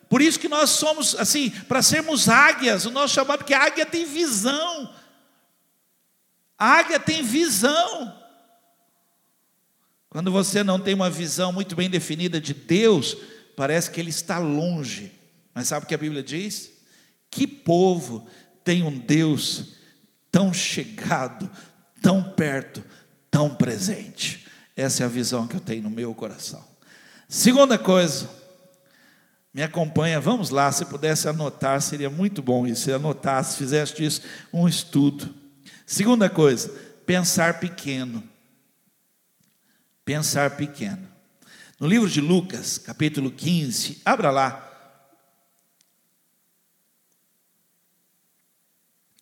Por 0.10 0.22
isso 0.22 0.40
que 0.40 0.48
nós 0.48 0.70
somos 0.70 1.16
assim, 1.16 1.50
para 1.50 1.82
sermos 1.82 2.30
águias, 2.30 2.86
o 2.86 2.92
nosso 2.92 3.14
chamado 3.14 3.44
que 3.44 3.54
águia 3.54 3.86
tem 3.86 4.06
visão. 4.06 4.94
Águia 6.58 7.00
tem 7.00 7.24
visão. 7.24 8.14
Quando 10.10 10.32
você 10.32 10.64
não 10.64 10.80
tem 10.80 10.94
uma 10.94 11.10
visão 11.10 11.52
muito 11.52 11.76
bem 11.76 11.90
definida 11.90 12.40
de 12.40 12.54
Deus, 12.54 13.18
parece 13.56 13.92
que 13.92 14.00
ele 14.00 14.10
está 14.10 14.38
longe. 14.38 15.17
Mas 15.58 15.70
sabe 15.70 15.86
o 15.86 15.90
que 15.90 15.96
a 15.96 15.98
Bíblia 15.98 16.22
diz? 16.22 16.70
Que 17.32 17.48
povo 17.48 18.28
tem 18.64 18.84
um 18.84 18.96
Deus 18.96 19.74
tão 20.32 20.54
chegado, 20.54 21.50
tão 22.00 22.22
perto, 22.22 22.84
tão 23.32 23.56
presente. 23.56 24.46
Essa 24.76 25.02
é 25.02 25.06
a 25.08 25.10
visão 25.10 25.48
que 25.48 25.56
eu 25.56 25.60
tenho 25.60 25.82
no 25.82 25.90
meu 25.90 26.14
coração. 26.14 26.64
Segunda 27.28 27.76
coisa, 27.76 28.30
me 29.52 29.64
acompanha, 29.64 30.22
vamos 30.22 30.52
lá, 30.52 30.72
se 30.72 30.86
pudesse 30.86 31.28
anotar, 31.28 31.82
seria 31.82 32.08
muito 32.08 32.44
bom 32.44 32.68
isso, 32.68 32.84
se 32.84 32.92
anotasse, 32.92 33.58
fizesse 33.58 33.96
disso 33.96 34.22
um 34.54 34.68
estudo. 34.68 35.34
Segunda 35.88 36.30
coisa, 36.30 36.72
pensar 37.04 37.60
pequeno. 37.60 38.24
Pensar 40.06 40.52
pequeno. 40.52 41.08
No 41.80 41.88
livro 41.88 42.08
de 42.08 42.22
Lucas, 42.22 42.78
capítulo 42.78 43.32
15, 43.32 44.04
abra 44.06 44.30
lá. 44.30 44.68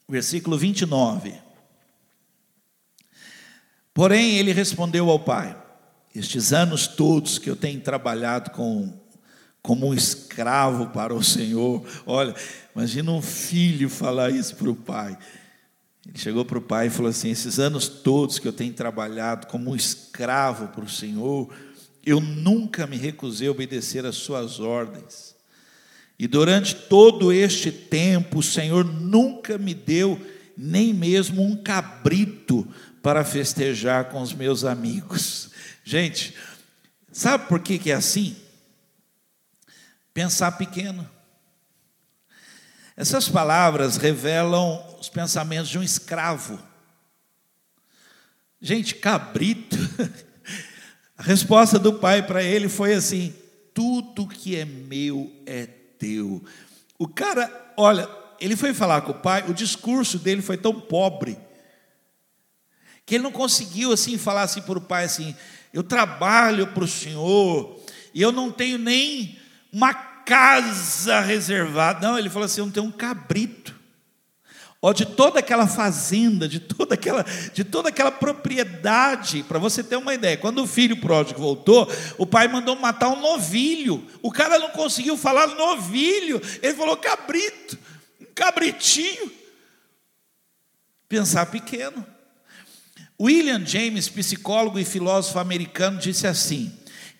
Versículo 0.07 0.57
29. 0.57 1.33
Porém, 3.93 4.37
ele 4.37 4.51
respondeu 4.51 5.09
ao 5.09 5.19
pai: 5.19 5.55
Estes 6.13 6.53
anos 6.53 6.85
todos 6.85 7.39
que 7.39 7.49
eu 7.49 7.55
tenho 7.55 7.79
trabalhado 7.81 8.51
com, 8.51 8.93
como 9.61 9.87
um 9.87 9.93
escravo 9.93 10.87
para 10.87 11.13
o 11.13 11.23
Senhor, 11.23 11.83
olha, 12.05 12.35
imagina 12.75 13.11
um 13.11 13.21
filho 13.21 13.89
falar 13.89 14.31
isso 14.31 14.55
para 14.55 14.69
o 14.69 14.75
pai. 14.75 15.17
Ele 16.05 16.17
chegou 16.19 16.45
para 16.45 16.59
o 16.59 16.61
pai 16.61 16.87
e 16.87 16.91
falou 16.91 17.09
assim: 17.09 17.29
Esses 17.29 17.57
anos 17.57 17.87
todos 17.87 18.37
que 18.37 18.47
eu 18.47 18.53
tenho 18.53 18.73
trabalhado 18.73 19.47
como 19.47 19.71
um 19.71 19.75
escravo 19.75 20.67
para 20.67 20.85
o 20.85 20.89
Senhor, 20.89 21.51
eu 22.05 22.21
nunca 22.21 22.85
me 22.85 22.97
recusei 22.97 23.47
a 23.47 23.51
obedecer 23.51 24.05
às 24.05 24.15
suas 24.15 24.59
ordens. 24.59 25.34
E 26.17 26.27
durante 26.27 26.73
todo 26.73 27.31
este 27.31 27.71
tempo, 27.71 28.39
o 28.39 28.43
Senhor 28.43 28.85
nunca 28.85 29.57
me 29.57 29.73
deu 29.73 30.19
nem 30.57 30.93
mesmo 30.93 31.43
um 31.43 31.55
cabrito 31.55 32.67
para 33.01 33.25
festejar 33.25 34.05
com 34.05 34.21
os 34.21 34.33
meus 34.33 34.63
amigos. 34.63 35.49
Gente, 35.83 36.33
sabe 37.11 37.47
por 37.47 37.59
que, 37.59 37.77
que 37.77 37.91
é 37.91 37.95
assim? 37.95 38.35
Pensar 40.13 40.53
pequeno. 40.53 41.07
Essas 42.95 43.27
palavras 43.27 43.97
revelam 43.97 44.81
os 44.99 45.09
pensamentos 45.09 45.69
de 45.69 45.77
um 45.77 45.83
escravo. 45.83 46.57
Gente, 48.61 48.95
cabrito. 48.95 49.75
A 51.17 51.23
resposta 51.23 51.77
do 51.77 51.93
pai 51.93 52.25
para 52.25 52.41
ele 52.41 52.69
foi 52.69 52.93
assim: 52.93 53.33
tudo 53.73 54.27
que 54.27 54.55
é 54.55 54.65
meu 54.65 55.31
é 55.45 55.65
teu. 55.97 56.43
O 56.97 57.07
cara, 57.07 57.73
olha, 57.77 58.09
ele 58.39 58.55
foi 58.55 58.73
falar 58.73 59.01
com 59.01 59.11
o 59.11 59.15
pai, 59.15 59.45
o 59.47 59.53
discurso 59.53 60.19
dele 60.19 60.41
foi 60.41 60.57
tão 60.57 60.79
pobre 60.79 61.37
que 63.05 63.15
ele 63.15 63.23
não 63.23 63.31
conseguiu 63.31 63.91
assim 63.91 64.17
falar 64.17 64.43
assim 64.43 64.61
para 64.61 64.77
o 64.77 64.81
pai 64.81 65.05
assim: 65.05 65.35
eu 65.71 65.83
trabalho 65.83 66.67
para 66.67 66.83
o 66.83 66.87
Senhor 66.87 67.79
e 68.13 68.21
eu 68.21 68.31
não 68.31 68.51
tenho 68.51 68.77
nem 68.77 69.37
uma 69.71 69.93
casa 69.93 71.19
reservada. 71.19 72.05
Não, 72.05 72.17
ele 72.17 72.29
falou 72.29 72.45
assim: 72.45 72.61
eu 72.61 72.65
não 72.65 72.73
tenho 72.73 72.87
um 72.87 72.91
cabrito. 72.91 73.74
De 74.93 75.05
toda 75.05 75.39
aquela 75.39 75.67
fazenda, 75.67 76.47
de 76.47 76.59
toda 76.59 76.93
aquela, 76.95 77.25
de 77.53 77.63
toda 77.63 77.89
aquela 77.89 78.11
propriedade, 78.11 79.43
para 79.43 79.57
você 79.57 79.83
ter 79.83 79.95
uma 79.95 80.13
ideia, 80.13 80.37
quando 80.37 80.61
o 80.61 80.67
filho 80.67 80.97
pródigo 80.97 81.39
voltou, 81.39 81.89
o 82.17 82.25
pai 82.25 82.47
mandou 82.47 82.75
matar 82.75 83.09
um 83.09 83.21
novilho. 83.21 84.05
O 84.21 84.31
cara 84.31 84.59
não 84.59 84.69
conseguiu 84.69 85.17
falar 85.17 85.47
novilho, 85.47 86.41
ele 86.61 86.75
falou 86.75 86.97
cabrito, 86.97 87.77
um 88.21 88.25
cabritinho. 88.35 89.31
Pensar 91.07 91.45
pequeno. 91.45 92.05
William 93.21 93.65
James, 93.65 94.09
psicólogo 94.09 94.77
e 94.77 94.83
filósofo 94.83 95.39
americano, 95.39 95.99
disse 95.99 96.27
assim: 96.27 96.71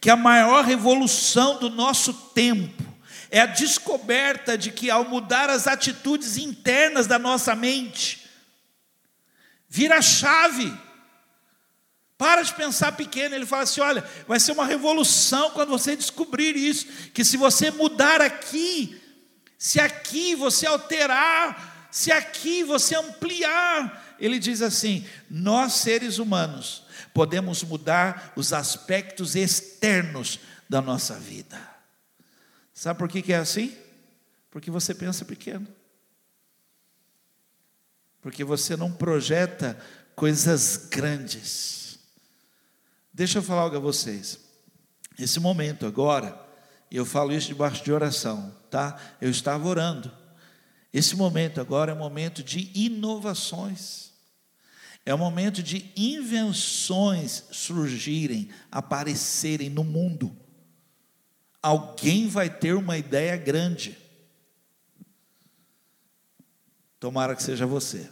que 0.05 0.09
a 0.09 0.15
maior 0.15 0.63
revolução 0.63 1.57
do 1.57 1.69
nosso 1.69 2.13
tempo 2.13 2.94
é 3.29 3.41
a 3.41 3.45
descoberta 3.45 4.57
de 4.57 4.71
que, 4.71 4.89
ao 4.89 5.05
mudar 5.05 5.49
as 5.49 5.67
atitudes 5.67 6.37
internas 6.37 7.07
da 7.07 7.19
nossa 7.19 7.55
mente, 7.55 8.29
vira 9.67 10.01
chave. 10.01 10.71
Para 12.17 12.41
de 12.43 12.53
pensar 12.53 12.93
pequeno. 12.93 13.35
Ele 13.35 13.45
fala 13.45 13.63
assim: 13.63 13.81
olha, 13.81 14.03
vai 14.27 14.39
ser 14.39 14.53
uma 14.53 14.65
revolução 14.65 15.51
quando 15.51 15.69
você 15.69 15.95
descobrir 15.95 16.55
isso. 16.55 16.87
Que 17.13 17.25
se 17.25 17.35
você 17.35 17.71
mudar 17.71 18.21
aqui, 18.21 19.01
se 19.57 19.79
aqui 19.79 20.33
você 20.35 20.65
alterar, 20.65 21.87
se 21.91 22.11
aqui 22.11 22.63
você 22.63 22.95
ampliar, 22.95 24.15
ele 24.19 24.39
diz 24.39 24.61
assim: 24.61 25.05
nós 25.29 25.73
seres 25.73 26.17
humanos 26.17 26.83
podemos 27.13 27.63
mudar 27.63 28.33
os 28.35 28.51
aspectos 28.51 29.35
externos 29.35 30.39
da 30.69 30.81
nossa 30.81 31.15
vida. 31.15 31.74
Sabe 32.75 32.99
por 32.99 33.07
que, 33.07 33.21
que 33.21 33.31
é 33.31 33.37
assim? 33.37 33.73
Porque 34.51 34.69
você 34.69 34.93
pensa 34.93 35.23
pequeno. 35.23 35.65
Porque 38.21 38.43
você 38.43 38.75
não 38.75 38.91
projeta 38.91 39.79
coisas 40.13 40.75
grandes. 40.91 41.97
Deixa 43.13 43.37
eu 43.37 43.43
falar 43.43 43.61
algo 43.61 43.77
a 43.77 43.79
vocês. 43.79 44.39
Esse 45.17 45.39
momento 45.39 45.85
agora, 45.85 46.37
eu 46.91 47.05
falo 47.05 47.31
isso 47.31 47.47
debaixo 47.47 47.81
de 47.81 47.93
oração, 47.93 48.53
tá? 48.69 48.99
Eu 49.21 49.29
estava 49.29 49.65
orando. 49.65 50.11
Esse 50.91 51.15
momento 51.15 51.61
agora 51.61 51.93
é 51.93 51.95
um 51.95 51.99
momento 51.99 52.43
de 52.43 52.71
inovações. 52.75 54.11
É 55.05 55.13
o 55.13 55.17
momento 55.17 55.63
de 55.63 55.91
invenções 55.95 57.45
surgirem, 57.51 58.49
aparecerem 58.69 59.69
no 59.69 59.83
mundo. 59.85 60.35
Alguém 61.65 62.27
vai 62.27 62.47
ter 62.47 62.75
uma 62.75 62.95
ideia 62.95 63.35
grande. 63.35 63.97
Tomara 66.99 67.35
que 67.35 67.41
seja 67.41 67.65
você. 67.65 68.07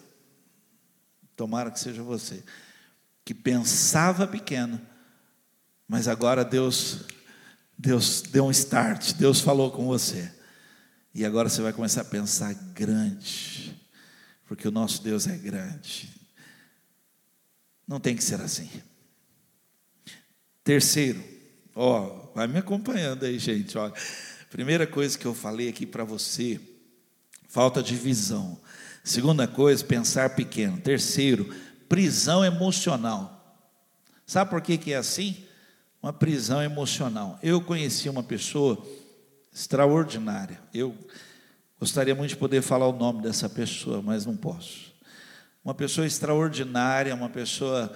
Tomara 1.36 1.70
que 1.70 1.80
seja 1.80 2.02
você. 2.02 2.44
Que 3.24 3.32
pensava 3.32 4.26
pequeno, 4.26 4.82
mas 5.88 6.08
agora 6.08 6.44
Deus 6.44 7.06
Deus 7.78 8.24
deu 8.24 8.46
um 8.46 8.52
start, 8.52 9.14
Deus 9.14 9.40
falou 9.40 9.70
com 9.70 9.86
você. 9.86 10.34
E 11.14 11.24
agora 11.24 11.48
você 11.48 11.62
vai 11.62 11.74
começar 11.74 12.02
a 12.02 12.06
pensar 12.06 12.56
grande, 12.74 13.80
porque 14.48 14.68
o 14.68 14.72
nosso 14.72 15.04
Deus 15.04 15.28
é 15.28 15.38
grande. 15.38 16.12
Não 17.88 18.00
tem 18.00 18.16
que 18.16 18.24
ser 18.24 18.42
assim. 18.42 18.68
Terceiro, 20.64 21.24
ó, 21.76 22.23
vai 22.34 22.48
me 22.48 22.60
acompanhando 22.60 23.26
aí, 23.26 23.38
gente. 23.38 23.78
Ó. 23.78 23.92
Primeira 24.50 24.86
coisa 24.86 25.18
que 25.18 25.26
eu 25.26 25.34
falei 25.34 25.70
aqui 25.70 25.86
para 25.86 26.04
você 26.04 26.60
falta 27.48 27.84
de 27.84 27.96
visão. 27.96 28.60
Segunda 29.04 29.48
coisa, 29.48 29.84
pensar 29.84 30.36
pequeno. 30.36 30.78
Terceiro, 30.80 31.54
prisão 31.88 32.44
emocional. 32.44 33.62
Sabe 34.26 34.50
por 34.50 34.62
que, 34.62 34.78
que 34.78 34.94
é 34.94 34.98
assim? 34.98 35.46
Uma 36.02 36.12
prisão 36.12 36.62
emocional. 36.62 37.38
Eu 37.44 37.62
conheci 37.62 38.10
uma 38.10 38.24
pessoa 38.24 38.84
extraordinária. 39.54 40.60
Eu 40.74 40.98
gostaria 41.80 42.16
muito 42.16 42.30
de 42.30 42.38
poder 42.38 42.62
falar 42.62 42.88
o 42.88 42.98
nome 42.98 43.22
dessa 43.22 43.48
pessoa, 43.48 44.02
mas 44.02 44.26
não 44.26 44.36
posso. 44.36 44.94
Uma 45.64 45.74
pessoa 45.74 46.08
extraordinária, 46.08 47.14
uma 47.14 47.30
pessoa 47.30 47.94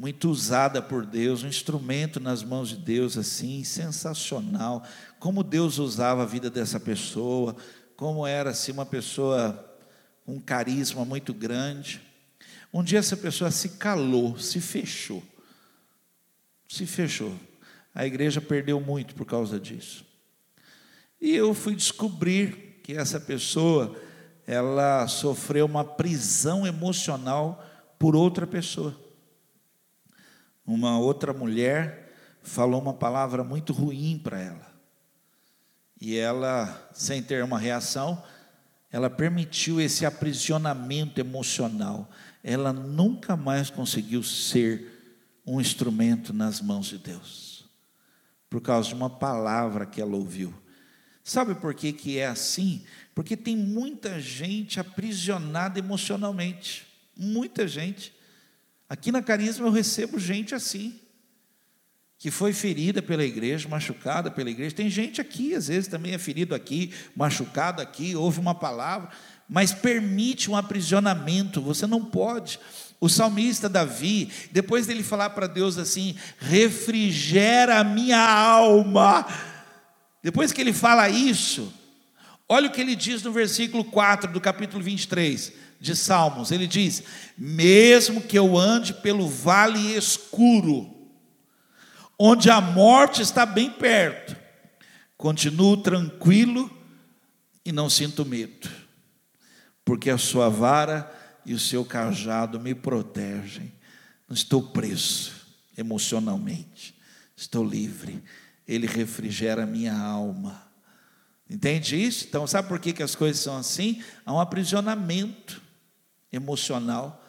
muito 0.00 0.30
usada 0.30 0.80
por 0.80 1.04
Deus, 1.04 1.42
um 1.42 1.46
instrumento 1.46 2.18
nas 2.18 2.42
mãos 2.42 2.70
de 2.70 2.76
Deus, 2.78 3.18
assim, 3.18 3.62
sensacional. 3.62 4.82
Como 5.18 5.44
Deus 5.44 5.76
usava 5.76 6.22
a 6.22 6.26
vida 6.26 6.48
dessa 6.48 6.80
pessoa, 6.80 7.54
como 7.98 8.26
era 8.26 8.48
assim 8.48 8.72
uma 8.72 8.86
pessoa 8.86 9.78
com 10.24 10.36
um 10.36 10.40
carisma 10.40 11.04
muito 11.04 11.34
grande. 11.34 12.00
Um 12.72 12.82
dia 12.82 12.98
essa 12.98 13.14
pessoa 13.14 13.50
se 13.50 13.76
calou, 13.76 14.38
se 14.38 14.58
fechou. 14.58 15.22
Se 16.66 16.86
fechou. 16.86 17.34
A 17.94 18.06
igreja 18.06 18.40
perdeu 18.40 18.80
muito 18.80 19.14
por 19.14 19.26
causa 19.26 19.60
disso. 19.60 20.06
E 21.20 21.36
eu 21.36 21.52
fui 21.52 21.76
descobrir 21.76 22.80
que 22.82 22.94
essa 22.94 23.20
pessoa, 23.20 23.94
ela 24.46 25.06
sofreu 25.08 25.66
uma 25.66 25.84
prisão 25.84 26.66
emocional 26.66 27.62
por 27.98 28.16
outra 28.16 28.46
pessoa 28.46 29.09
uma 30.72 30.98
outra 30.98 31.32
mulher 31.32 32.12
falou 32.42 32.80
uma 32.80 32.94
palavra 32.94 33.44
muito 33.44 33.72
ruim 33.72 34.18
para 34.22 34.40
ela. 34.40 34.70
E 36.00 36.16
ela, 36.16 36.90
sem 36.94 37.22
ter 37.22 37.44
uma 37.44 37.58
reação, 37.58 38.22
ela 38.90 39.10
permitiu 39.10 39.80
esse 39.80 40.06
aprisionamento 40.06 41.20
emocional. 41.20 42.10
Ela 42.42 42.72
nunca 42.72 43.36
mais 43.36 43.68
conseguiu 43.68 44.22
ser 44.22 45.40
um 45.46 45.60
instrumento 45.60 46.32
nas 46.32 46.60
mãos 46.60 46.86
de 46.86 46.98
Deus, 46.98 47.68
por 48.48 48.60
causa 48.60 48.88
de 48.88 48.94
uma 48.94 49.10
palavra 49.10 49.84
que 49.84 50.00
ela 50.00 50.16
ouviu. 50.16 50.54
Sabe 51.22 51.54
por 51.54 51.74
que, 51.74 51.92
que 51.92 52.18
é 52.18 52.26
assim? 52.26 52.84
Porque 53.14 53.36
tem 53.36 53.56
muita 53.56 54.20
gente 54.20 54.80
aprisionada 54.80 55.78
emocionalmente. 55.78 56.86
Muita 57.16 57.68
gente. 57.68 58.12
Aqui 58.90 59.12
na 59.12 59.22
Carisma 59.22 59.68
eu 59.68 59.70
recebo 59.70 60.18
gente 60.18 60.52
assim, 60.52 60.98
que 62.18 62.28
foi 62.28 62.52
ferida 62.52 63.00
pela 63.00 63.24
igreja, 63.24 63.68
machucada 63.68 64.32
pela 64.32 64.50
igreja. 64.50 64.74
Tem 64.74 64.90
gente 64.90 65.20
aqui, 65.20 65.54
às 65.54 65.68
vezes 65.68 65.86
também 65.86 66.12
é 66.12 66.18
ferido 66.18 66.56
aqui, 66.56 66.92
machucado 67.14 67.80
aqui, 67.80 68.16
ouve 68.16 68.40
uma 68.40 68.52
palavra, 68.52 69.08
mas 69.48 69.72
permite 69.72 70.50
um 70.50 70.56
aprisionamento, 70.56 71.62
você 71.62 71.86
não 71.86 72.04
pode. 72.04 72.58
O 73.00 73.08
salmista 73.08 73.68
Davi, 73.68 74.28
depois 74.50 74.88
dele 74.88 75.04
falar 75.04 75.30
para 75.30 75.46
Deus 75.46 75.78
assim: 75.78 76.16
refrigera 76.40 77.78
a 77.78 77.84
minha 77.84 78.18
alma. 78.18 79.24
Depois 80.20 80.52
que 80.52 80.60
ele 80.60 80.72
fala 80.72 81.08
isso, 81.08 81.72
olha 82.48 82.68
o 82.68 82.72
que 82.72 82.80
ele 82.80 82.96
diz 82.96 83.22
no 83.22 83.30
versículo 83.30 83.84
4 83.84 84.32
do 84.32 84.40
capítulo 84.40 84.82
23 84.82 85.69
de 85.80 85.96
Salmos. 85.96 86.52
Ele 86.52 86.66
diz: 86.66 87.02
Mesmo 87.36 88.20
que 88.20 88.38
eu 88.38 88.56
ande 88.56 88.92
pelo 88.92 89.26
vale 89.26 89.96
escuro, 89.96 90.94
onde 92.18 92.50
a 92.50 92.60
morte 92.60 93.22
está 93.22 93.46
bem 93.46 93.70
perto, 93.70 94.36
continuo 95.16 95.78
tranquilo 95.78 96.70
e 97.64 97.72
não 97.72 97.88
sinto 97.88 98.26
medo, 98.26 98.68
porque 99.84 100.10
a 100.10 100.18
sua 100.18 100.48
vara 100.48 101.10
e 101.46 101.54
o 101.54 101.58
seu 101.58 101.84
cajado 101.84 102.60
me 102.60 102.74
protegem. 102.74 103.72
Não 104.28 104.34
estou 104.34 104.62
preso 104.62 105.32
emocionalmente, 105.76 106.94
estou 107.34 107.64
livre. 107.64 108.22
Ele 108.68 108.86
refrigera 108.86 109.66
minha 109.66 109.96
alma. 109.96 110.70
Entende 111.48 112.00
isso? 112.00 112.26
Então, 112.28 112.46
sabe 112.46 112.68
por 112.68 112.78
que, 112.78 112.92
que 112.92 113.02
as 113.02 113.16
coisas 113.16 113.42
são 113.42 113.56
assim? 113.56 114.00
Há 114.24 114.32
um 114.32 114.38
aprisionamento 114.38 115.60
emocional. 116.32 117.24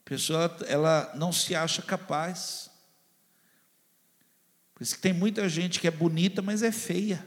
A 0.00 0.08
pessoa 0.08 0.56
ela 0.66 1.12
não 1.14 1.32
se 1.32 1.54
acha 1.54 1.82
capaz. 1.82 2.70
Por 4.74 4.82
isso 4.82 4.94
que 4.94 5.00
tem 5.00 5.12
muita 5.12 5.48
gente 5.48 5.80
que 5.80 5.88
é 5.88 5.90
bonita, 5.90 6.40
mas 6.40 6.62
é 6.62 6.70
feia, 6.70 7.26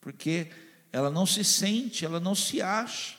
porque 0.00 0.50
ela 0.90 1.10
não 1.10 1.26
se 1.26 1.44
sente, 1.44 2.04
ela 2.04 2.18
não 2.18 2.34
se 2.34 2.62
acha. 2.62 3.16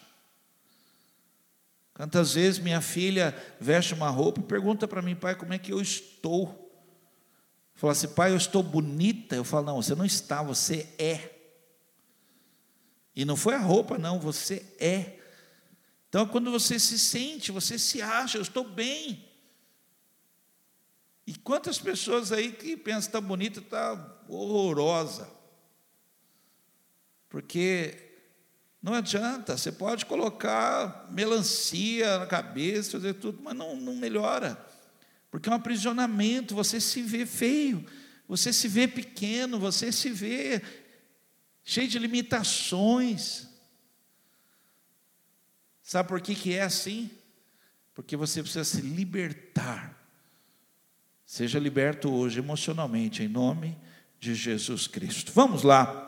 Quantas 1.93 2.33
vezes 2.33 2.59
minha 2.59 2.81
filha 2.81 3.35
veste 3.59 3.93
uma 3.93 4.09
roupa 4.09 4.39
e 4.39 4.43
pergunta 4.43 4.87
para 4.87 5.01
mim, 5.01 5.15
pai, 5.15 5.35
como 5.35 5.53
é 5.53 5.59
que 5.59 5.73
eu 5.73 5.81
estou? 5.81 6.67
Fala 7.75 7.91
assim, 7.91 8.07
pai, 8.07 8.31
eu 8.31 8.37
estou 8.37 8.63
bonita. 8.63 9.35
Eu 9.35 9.43
falo, 9.43 9.65
não, 9.65 9.81
você 9.81 9.93
não 9.93 10.05
está, 10.05 10.41
você 10.41 10.87
é. 10.97 11.29
E 13.15 13.25
não 13.25 13.35
foi 13.35 13.53
a 13.53 13.59
roupa, 13.59 13.97
não, 13.97 14.19
você 14.19 14.65
é. 14.79 15.18
Então, 16.09 16.27
quando 16.27 16.51
você 16.51 16.79
se 16.79 16.97
sente, 16.97 17.51
você 17.51 17.77
se 17.77 18.01
acha, 18.01 18.37
eu 18.37 18.41
estou 18.41 18.63
bem. 18.63 19.25
E 21.25 21.35
quantas 21.35 21.77
pessoas 21.77 22.31
aí 22.31 22.51
que 22.51 22.75
pensam 22.75 23.01
que 23.01 23.07
está 23.07 23.21
bonita, 23.21 23.59
está 23.59 24.17
horrorosa. 24.27 25.29
Porque 27.29 28.09
não 28.81 28.93
adianta, 28.93 29.57
você 29.57 29.71
pode 29.71 30.05
colocar 30.05 31.07
melancia 31.11 32.17
na 32.19 32.25
cabeça, 32.25 32.91
fazer 32.93 33.13
tudo, 33.13 33.39
mas 33.43 33.55
não, 33.55 33.75
não 33.75 33.95
melhora. 33.95 34.57
Porque 35.29 35.49
é 35.49 35.51
um 35.51 35.55
aprisionamento, 35.55 36.55
você 36.55 36.79
se 36.79 37.01
vê 37.01 37.25
feio, 37.25 37.85
você 38.27 38.53
se 38.53 38.67
vê 38.67 38.87
pequeno, 38.87 39.59
você 39.59 39.91
se 39.91 40.09
vê 40.09 40.61
cheio 41.63 41.87
de 41.89 41.99
limitações. 41.99 43.48
Sabe 45.89 46.07
por 46.07 46.21
que, 46.21 46.35
que 46.35 46.53
é 46.53 46.61
assim? 46.61 47.09
Porque 47.95 48.15
você 48.15 48.43
precisa 48.43 48.63
se 48.63 48.79
libertar. 48.79 49.97
Seja 51.25 51.57
liberto 51.57 52.13
hoje 52.13 52.37
emocionalmente, 52.37 53.23
em 53.23 53.27
nome 53.27 53.75
de 54.19 54.35
Jesus 54.35 54.85
Cristo. 54.85 55.31
Vamos 55.33 55.63
lá. 55.63 56.07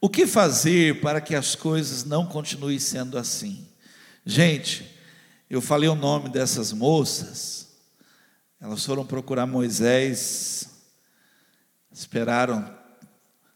O 0.00 0.08
que 0.08 0.26
fazer 0.26 1.00
para 1.00 1.20
que 1.20 1.36
as 1.36 1.54
coisas 1.54 2.02
não 2.02 2.26
continuem 2.26 2.80
sendo 2.80 3.16
assim? 3.16 3.64
Gente, 4.26 4.92
eu 5.48 5.60
falei 5.60 5.88
o 5.88 5.94
nome 5.94 6.28
dessas 6.28 6.72
moças, 6.72 7.68
elas 8.60 8.84
foram 8.84 9.06
procurar 9.06 9.46
Moisés, 9.46 10.68
esperaram 11.92 12.76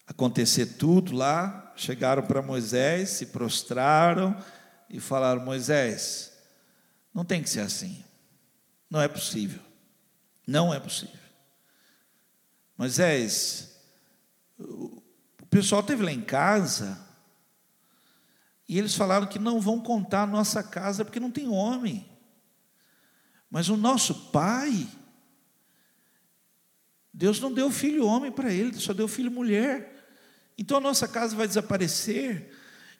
acontecer 0.07 0.77
tudo 0.77 1.13
lá, 1.13 1.73
chegaram 1.75 2.23
para 2.23 2.41
Moisés, 2.41 3.09
se 3.11 3.27
prostraram, 3.27 4.41
e 4.89 5.01
falaram: 5.01 5.45
Moisés, 5.45 6.33
não 7.13 7.25
tem 7.25 7.43
que 7.43 7.51
ser 7.51 7.61
assim. 7.61 8.05
Não 8.91 9.01
é 9.01 9.09
possível. 9.09 9.61
Não 10.47 10.73
é 10.73 10.79
possível. 10.79 11.19
Moisés, 12.79 13.77
o 14.59 15.03
pessoal 15.49 15.83
teve 15.83 16.05
lá 16.05 16.13
em 16.13 16.23
casa 16.23 17.07
e 18.69 18.79
eles 18.79 18.95
falaram 18.95 19.27
que 19.27 19.39
não 19.39 19.61
vão 19.61 19.81
contar 19.81 20.23
a 20.23 20.27
nossa 20.27 20.63
casa 20.63 21.05
porque 21.05 21.21
não 21.21 21.31
tem 21.31 21.49
homem. 21.49 22.07
Mas 23.51 23.69
o 23.69 23.77
nosso 23.77 24.31
pai, 24.31 24.89
Deus 27.13 27.41
não 27.41 27.53
deu 27.53 27.71
filho 27.71 28.07
homem 28.07 28.31
para 28.31 28.53
ele, 28.53 28.75
só 28.75 28.93
deu 28.93 29.09
filho 29.09 29.31
mulher. 29.31 29.95
Então 30.59 30.79
a 30.79 30.81
nossa 30.81 31.07
casa 31.07 31.37
vai 31.37 31.47
desaparecer. 31.47 32.53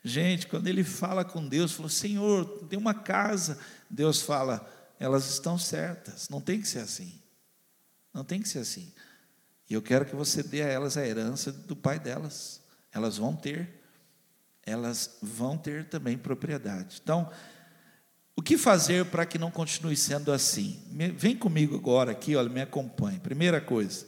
Gente, 0.07 0.47
quando 0.47 0.69
ele 0.69 0.85
fala 0.85 1.25
com 1.25 1.45
Deus, 1.45 1.73
falou: 1.73 1.89
Senhor, 1.89 2.47
tem 2.69 2.79
uma 2.79 2.95
casa. 2.95 3.59
Deus 3.91 4.23
fala: 4.23 4.65
elas 5.01 5.29
estão 5.29 5.59
certas, 5.59 6.29
não 6.29 6.41
tem 6.41 6.61
que 6.61 6.69
ser 6.69 6.79
assim. 6.79 7.21
Não 8.15 8.23
tem 8.23 8.41
que 8.41 8.49
ser 8.49 8.61
assim. 8.61 8.93
E 9.69 9.75
eu 9.75 9.83
quero 9.83 10.07
que 10.07 10.15
você 10.15 10.45
dê 10.45 10.63
a 10.63 10.69
elas 10.69 10.97
a 10.97 11.05
herança 11.05 11.51
do 11.51 11.75
pai 11.75 11.99
delas. 11.99 12.61
Elas 12.93 13.19
vão 13.19 13.35
ter, 13.35 13.83
elas 14.63 15.19
vão 15.21 15.59
ter 15.59 15.89
também 15.89 16.17
propriedade. 16.17 17.01
Então, 17.03 17.29
o 18.37 18.41
que 18.41 18.57
fazer 18.57 19.07
para 19.07 19.27
que 19.27 19.39
não 19.39 19.51
continue 19.51 19.97
sendo 19.97 20.31
assim? 20.31 20.81
Vem 21.17 21.37
comigo 21.37 21.75
agora 21.75 22.13
aqui, 22.13 22.37
olha, 22.37 22.49
me 22.49 22.61
acompanhe. 22.61 23.19
Primeira 23.19 23.61
coisa, 23.61 24.07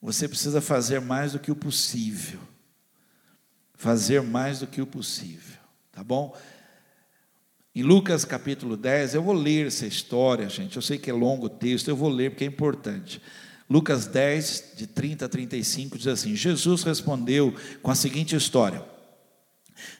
você 0.00 0.26
precisa 0.26 0.62
fazer 0.62 0.98
mais 0.98 1.32
do 1.32 1.38
que 1.38 1.52
o 1.52 1.56
possível 1.56 2.40
fazer 3.78 4.20
mais 4.20 4.58
do 4.58 4.66
que 4.66 4.82
o 4.82 4.86
possível, 4.86 5.56
tá 5.92 6.02
bom? 6.02 6.36
Em 7.74 7.82
Lucas 7.82 8.24
capítulo 8.24 8.76
10, 8.76 9.14
eu 9.14 9.22
vou 9.22 9.32
ler 9.32 9.68
essa 9.68 9.86
história, 9.86 10.48
gente. 10.48 10.74
Eu 10.74 10.82
sei 10.82 10.98
que 10.98 11.08
é 11.08 11.12
longo 11.12 11.46
o 11.46 11.48
texto, 11.48 11.88
eu 11.88 11.96
vou 11.96 12.10
ler 12.10 12.30
porque 12.30 12.42
é 12.42 12.46
importante. 12.48 13.22
Lucas 13.70 14.06
10, 14.06 14.72
de 14.76 14.86
30 14.88 15.26
a 15.26 15.28
35, 15.28 15.96
diz 15.96 16.08
assim: 16.08 16.34
Jesus 16.34 16.82
respondeu 16.82 17.54
com 17.80 17.92
a 17.92 17.94
seguinte 17.94 18.34
história: 18.34 18.82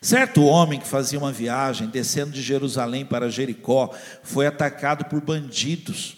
Certo 0.02 0.42
homem 0.42 0.80
que 0.80 0.88
fazia 0.88 1.18
uma 1.20 1.30
viagem, 1.30 1.88
descendo 1.88 2.32
de 2.32 2.42
Jerusalém 2.42 3.06
para 3.06 3.30
Jericó, 3.30 3.94
foi 4.24 4.48
atacado 4.48 5.04
por 5.04 5.20
bandidos. 5.20 6.16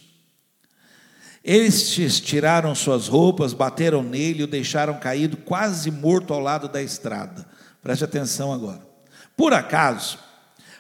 Estes 1.43 2.21
tiraram 2.21 2.75
suas 2.75 3.09
roupas, 3.09 3.53
bateram 3.53 4.03
nele 4.03 4.41
e 4.41 4.45
o 4.45 4.47
deixaram 4.47 4.99
caído, 4.99 5.39
quase 5.39 5.91
morto 5.91 6.33
ao 6.33 6.41
lado 6.41 6.69
da 6.69 6.83
estrada. 6.83 7.50
Preste 7.83 8.05
atenção 8.05 8.53
agora. 8.53 8.81
Por 9.37 9.53
acaso, 9.55 10.19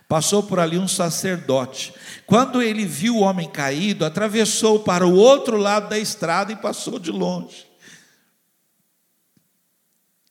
passou 0.08 0.42
por 0.42 0.58
ali 0.58 0.76
um 0.76 0.88
sacerdote. 0.88 1.94
Quando 2.26 2.60
ele 2.60 2.84
viu 2.84 3.16
o 3.16 3.20
homem 3.20 3.48
caído, 3.48 4.04
atravessou 4.04 4.80
para 4.80 5.06
o 5.06 5.14
outro 5.14 5.56
lado 5.56 5.88
da 5.88 5.98
estrada 5.98 6.52
e 6.52 6.56
passou 6.56 6.98
de 6.98 7.10
longe. 7.10 7.66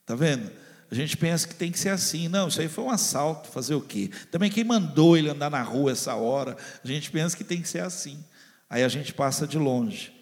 Está 0.00 0.14
vendo? 0.14 0.50
A 0.90 0.94
gente 0.94 1.16
pensa 1.16 1.46
que 1.46 1.54
tem 1.54 1.70
que 1.70 1.78
ser 1.78 1.90
assim. 1.90 2.28
Não, 2.28 2.48
isso 2.48 2.60
aí 2.60 2.68
foi 2.68 2.84
um 2.84 2.90
assalto. 2.90 3.48
Fazer 3.48 3.74
o 3.74 3.80
quê? 3.80 4.10
Também 4.30 4.50
quem 4.50 4.64
mandou 4.64 5.16
ele 5.16 5.30
andar 5.30 5.50
na 5.50 5.62
rua 5.62 5.92
essa 5.92 6.14
hora, 6.14 6.56
a 6.84 6.86
gente 6.86 7.10
pensa 7.10 7.36
que 7.36 7.44
tem 7.44 7.62
que 7.62 7.68
ser 7.68 7.80
assim. 7.80 8.22
Aí 8.68 8.82
a 8.82 8.88
gente 8.88 9.14
passa 9.14 9.46
de 9.46 9.58
longe. 9.58 10.19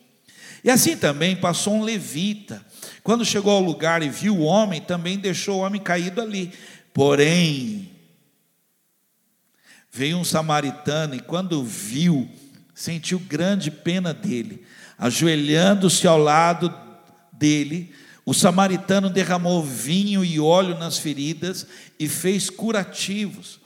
E 0.62 0.70
assim 0.70 0.96
também 0.96 1.36
passou 1.36 1.74
um 1.74 1.82
levita. 1.82 2.64
Quando 3.02 3.24
chegou 3.24 3.52
ao 3.52 3.62
lugar 3.62 4.02
e 4.02 4.08
viu 4.08 4.36
o 4.36 4.42
homem, 4.42 4.80
também 4.80 5.18
deixou 5.18 5.58
o 5.58 5.60
homem 5.60 5.80
caído 5.80 6.20
ali. 6.20 6.52
Porém, 6.92 7.90
veio 9.90 10.18
um 10.18 10.24
samaritano 10.24 11.14
e 11.14 11.20
quando 11.20 11.62
viu, 11.62 12.28
sentiu 12.74 13.18
grande 13.18 13.70
pena 13.70 14.12
dele. 14.12 14.64
Ajoelhando-se 14.98 16.06
ao 16.06 16.18
lado 16.18 16.74
dele, 17.32 17.92
o 18.26 18.34
samaritano 18.34 19.08
derramou 19.08 19.62
vinho 19.62 20.24
e 20.24 20.38
óleo 20.38 20.76
nas 20.76 20.98
feridas 20.98 21.66
e 21.98 22.08
fez 22.08 22.50
curativos. 22.50 23.60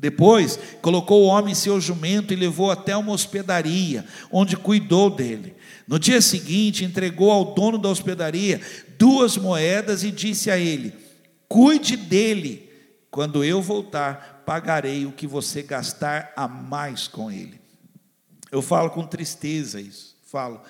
Depois, 0.00 0.60
colocou 0.80 1.24
o 1.24 1.26
homem 1.26 1.50
em 1.50 1.56
seu 1.56 1.80
jumento 1.80 2.32
e 2.32 2.36
levou 2.36 2.70
até 2.70 2.96
uma 2.96 3.10
hospedaria, 3.10 4.04
onde 4.30 4.56
cuidou 4.56 5.10
dele. 5.10 5.56
No 5.88 5.98
dia 5.98 6.20
seguinte, 6.20 6.84
entregou 6.84 7.32
ao 7.32 7.52
dono 7.52 7.76
da 7.78 7.88
hospedaria 7.88 8.60
duas 8.96 9.36
moedas 9.36 10.04
e 10.04 10.12
disse 10.12 10.52
a 10.52 10.56
ele: 10.56 10.94
Cuide 11.48 11.96
dele, 11.96 12.70
quando 13.10 13.42
eu 13.42 13.60
voltar, 13.60 14.44
pagarei 14.46 15.04
o 15.04 15.10
que 15.10 15.26
você 15.26 15.64
gastar 15.64 16.32
a 16.36 16.46
mais 16.46 17.08
com 17.08 17.28
ele. 17.28 17.60
Eu 18.52 18.62
falo 18.62 18.90
com 18.90 19.04
tristeza 19.04 19.80
isso, 19.80 20.16
falo, 20.22 20.60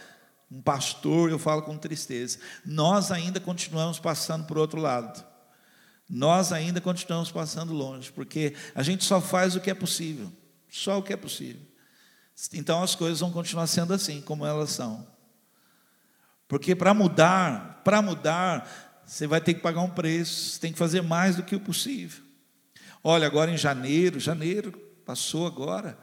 um 0.51 0.63
pastor, 0.63 1.31
eu 1.31 1.39
falo 1.39 1.61
com 1.61 1.77
tristeza. 1.77 2.39
Nós 2.65 3.13
ainda 3.13 3.39
continuamos 3.39 3.99
passando 3.99 4.47
por 4.47 4.57
outro 4.57 4.81
lado. 4.81 5.23
Nós 6.09 6.53
ainda 6.53 6.81
continuamos 6.81 7.31
passando 7.31 7.73
longe, 7.73 8.11
porque 8.11 8.55
a 8.75 8.83
gente 8.83 9.05
só 9.05 9.21
faz 9.21 9.55
o 9.55 9.61
que 9.61 9.71
é 9.71 9.75
possível, 9.75 10.33
só 10.71 10.99
o 10.99 11.03
que 11.03 11.13
é 11.13 11.17
possível. 11.17 11.61
Então 12.55 12.83
as 12.83 12.95
coisas 12.95 13.21
vão 13.21 13.31
continuar 13.31 13.67
sendo 13.67 13.93
assim, 13.93 14.23
como 14.23 14.47
elas 14.47 14.71
são. 14.71 15.07
Porque 16.47 16.75
para 16.75 16.95
mudar, 16.95 17.83
para 17.85 18.01
mudar, 18.01 19.03
você 19.05 19.27
vai 19.27 19.41
ter 19.41 19.55
que 19.55 19.61
pagar 19.61 19.83
um 19.83 19.91
preço, 19.91 20.53
você 20.53 20.61
tem 20.61 20.73
que 20.73 20.79
fazer 20.79 21.03
mais 21.03 21.37
do 21.37 21.43
que 21.43 21.55
o 21.55 21.61
possível. 21.61 22.25
Olha, 23.05 23.27
agora 23.27 23.51
em 23.51 23.59
janeiro, 23.59 24.19
janeiro 24.19 24.73
passou 25.05 25.47
agora, 25.47 25.99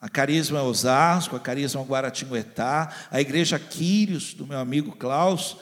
a 0.00 0.08
Carisma 0.08 0.62
Osasco, 0.62 1.36
a 1.36 1.40
Carisma 1.40 1.82
Guaratinguetá, 1.82 2.92
a 3.10 3.20
Igreja 3.20 3.58
Quírios, 3.58 4.32
do 4.34 4.46
meu 4.46 4.58
amigo 4.58 4.96
Klaus. 4.96 5.58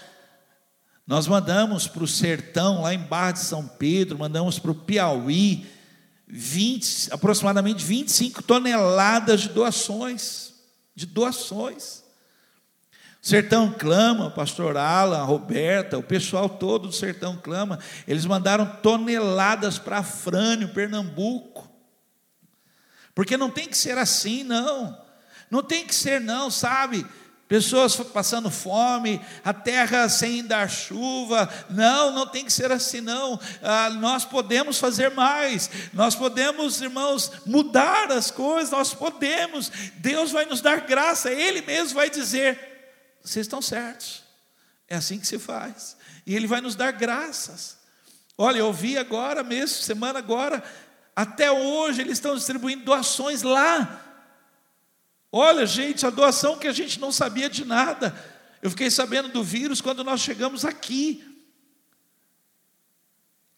Nós 1.08 1.26
mandamos 1.26 1.88
para 1.88 2.04
o 2.04 2.06
sertão, 2.06 2.82
lá 2.82 2.92
em 2.92 2.98
Barra 2.98 3.32
de 3.32 3.38
São 3.38 3.66
Pedro, 3.66 4.18
mandamos 4.18 4.58
para 4.58 4.72
o 4.72 4.74
Piauí, 4.74 5.66
20, 6.26 7.14
aproximadamente 7.14 7.82
25 7.82 8.42
toneladas 8.42 9.40
de 9.40 9.48
doações. 9.48 10.52
De 10.94 11.06
doações. 11.06 12.04
O 13.22 13.26
sertão 13.26 13.72
clama, 13.72 14.30
pastor 14.30 14.76
Alan, 14.76 15.22
Roberta, 15.22 15.96
o 15.96 16.02
pessoal 16.02 16.46
todo 16.46 16.88
do 16.88 16.92
sertão 16.94 17.38
clama. 17.42 17.78
Eles 18.06 18.26
mandaram 18.26 18.66
toneladas 18.66 19.78
para 19.78 20.02
Frânio, 20.02 20.74
Pernambuco. 20.74 21.70
Porque 23.14 23.34
não 23.34 23.48
tem 23.48 23.66
que 23.66 23.78
ser 23.78 23.96
assim, 23.96 24.44
não. 24.44 25.00
Não 25.50 25.62
tem 25.62 25.86
que 25.86 25.94
ser, 25.94 26.20
não, 26.20 26.50
sabe? 26.50 27.06
Pessoas 27.48 27.96
passando 27.96 28.50
fome, 28.50 29.24
a 29.42 29.54
terra 29.54 30.06
sem 30.10 30.44
dar 30.44 30.68
chuva. 30.68 31.48
Não, 31.70 32.12
não 32.12 32.26
tem 32.26 32.44
que 32.44 32.52
ser 32.52 32.70
assim, 32.70 33.00
não. 33.00 33.40
Ah, 33.62 33.88
nós 33.88 34.26
podemos 34.26 34.78
fazer 34.78 35.12
mais. 35.12 35.70
Nós 35.94 36.14
podemos, 36.14 36.82
irmãos, 36.82 37.32
mudar 37.46 38.12
as 38.12 38.30
coisas. 38.30 38.70
Nós 38.70 38.92
podemos. 38.92 39.72
Deus 39.96 40.30
vai 40.30 40.44
nos 40.44 40.60
dar 40.60 40.82
graça. 40.82 41.32
Ele 41.32 41.62
mesmo 41.62 41.94
vai 41.94 42.10
dizer: 42.10 42.58
vocês 43.22 43.46
estão 43.46 43.62
certos. 43.62 44.22
É 44.86 44.96
assim 44.96 45.18
que 45.18 45.26
se 45.26 45.38
faz. 45.38 45.96
E 46.26 46.36
Ele 46.36 46.46
vai 46.46 46.60
nos 46.60 46.74
dar 46.74 46.92
graças. 46.92 47.78
Olha, 48.36 48.58
eu 48.58 48.72
vi 48.74 48.98
agora 48.98 49.42
mesmo, 49.42 49.82
semana 49.82 50.18
agora, 50.18 50.62
até 51.16 51.50
hoje 51.50 52.02
eles 52.02 52.18
estão 52.18 52.36
distribuindo 52.36 52.84
doações 52.84 53.42
lá. 53.42 54.07
Olha, 55.30 55.66
gente, 55.66 56.06
a 56.06 56.10
doação 56.10 56.58
que 56.58 56.66
a 56.66 56.72
gente 56.72 56.98
não 56.98 57.12
sabia 57.12 57.50
de 57.50 57.64
nada. 57.64 58.14
Eu 58.62 58.70
fiquei 58.70 58.90
sabendo 58.90 59.28
do 59.28 59.42
vírus 59.42 59.80
quando 59.80 60.02
nós 60.02 60.20
chegamos 60.20 60.64
aqui. 60.64 61.24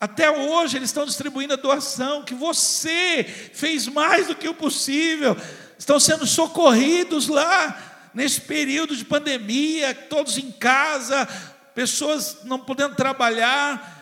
Até 0.00 0.30
hoje 0.30 0.78
eles 0.78 0.88
estão 0.88 1.04
distribuindo 1.04 1.52
a 1.52 1.56
doação, 1.56 2.24
que 2.24 2.34
você 2.34 3.22
fez 3.52 3.86
mais 3.86 4.26
do 4.26 4.34
que 4.34 4.48
o 4.48 4.54
possível. 4.54 5.36
Estão 5.78 6.00
sendo 6.00 6.26
socorridos 6.26 7.28
lá, 7.28 8.10
nesse 8.14 8.40
período 8.40 8.96
de 8.96 9.04
pandemia, 9.04 9.94
todos 9.94 10.38
em 10.38 10.50
casa, 10.50 11.26
pessoas 11.74 12.38
não 12.44 12.58
podendo 12.58 12.96
trabalhar, 12.96 14.00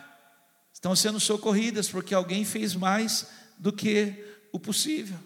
estão 0.72 0.94
sendo 0.96 1.20
socorridas 1.20 1.88
porque 1.88 2.14
alguém 2.14 2.44
fez 2.44 2.74
mais 2.74 3.26
do 3.58 3.72
que 3.72 4.14
o 4.52 4.58
possível. 4.58 5.18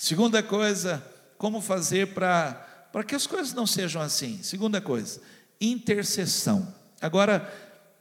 Segunda 0.00 0.44
coisa, 0.44 1.04
como 1.36 1.60
fazer 1.60 2.14
para 2.14 3.02
que 3.04 3.16
as 3.16 3.26
coisas 3.26 3.52
não 3.52 3.66
sejam 3.66 4.00
assim. 4.00 4.40
Segunda 4.44 4.80
coisa, 4.80 5.20
intercessão. 5.60 6.72
Agora 7.00 7.52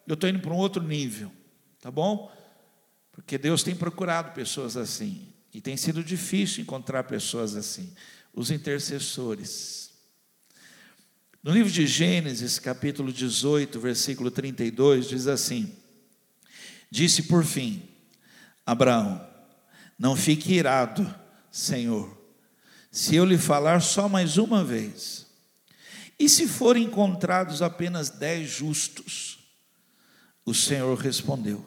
eu 0.06 0.14
estou 0.14 0.30
indo 0.30 0.40
para 0.40 0.54
um 0.54 0.58
outro 0.58 0.84
nível, 0.84 1.32
tá 1.82 1.90
bom? 1.90 2.32
Porque 3.12 3.36
Deus 3.36 3.64
tem 3.64 3.76
procurado 3.76 4.32
pessoas 4.36 4.78
assim 4.78 5.34
e 5.52 5.60
tem 5.60 5.76
sido 5.76 6.04
difícil 6.04 6.62
encontrar 6.62 7.04
pessoas 7.06 7.56
assim. 7.56 7.92
Os 8.32 8.52
intercessores. 8.52 9.90
No 11.42 11.52
livro 11.52 11.72
de 11.72 11.88
Gênesis, 11.88 12.60
capítulo 12.60 13.12
18, 13.12 13.80
versículo 13.80 14.30
32, 14.30 15.10
diz 15.10 15.26
assim: 15.26 15.76
Disse 16.92 17.24
por 17.24 17.44
fim, 17.44 17.90
Abraão: 18.64 19.28
Não 19.98 20.16
fique 20.16 20.54
irado, 20.54 21.12
Senhor, 21.52 22.18
se 22.92 23.16
eu 23.16 23.26
lhe 23.26 23.38
falar 23.38 23.82
só 23.82 24.08
mais 24.08 24.38
uma 24.38 24.64
vez. 24.64 25.28
E 26.20 26.28
se 26.28 26.48
forem 26.48 26.86
encontrados 26.86 27.62
apenas 27.62 28.10
dez 28.10 28.50
justos? 28.50 29.40
O 30.44 30.54
Senhor 30.54 30.98
respondeu: 30.98 31.66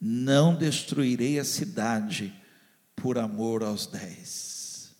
Não 0.00 0.54
destruirei 0.54 1.38
a 1.38 1.44
cidade 1.44 2.32
por 2.96 3.18
amor 3.18 3.62
aos 3.62 3.86
dez. 3.86 4.94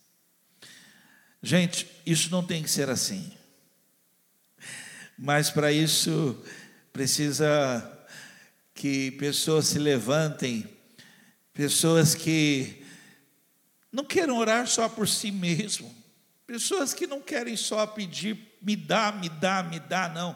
Gente, 1.41 1.87
isso 2.05 2.29
não 2.29 2.43
tem 2.43 2.61
que 2.61 2.69
ser 2.69 2.89
assim. 2.89 3.31
Mas 5.17 5.49
para 5.49 5.71
isso 5.71 6.39
precisa 6.93 7.99
que 8.73 9.11
pessoas 9.11 9.67
se 9.67 9.79
levantem 9.79 10.67
pessoas 11.53 12.15
que 12.15 12.80
não 13.91 14.03
querem 14.03 14.33
orar 14.33 14.67
só 14.67 14.87
por 14.87 15.07
si 15.07 15.31
mesmo, 15.31 15.93
pessoas 16.47 16.93
que 16.93 17.05
não 17.05 17.21
querem 17.21 17.57
só 17.57 17.85
pedir, 17.85 18.57
me 18.61 18.75
dá, 18.75 19.11
me 19.11 19.27
dá, 19.27 19.63
me 19.63 19.79
dá, 19.79 20.07
não. 20.09 20.35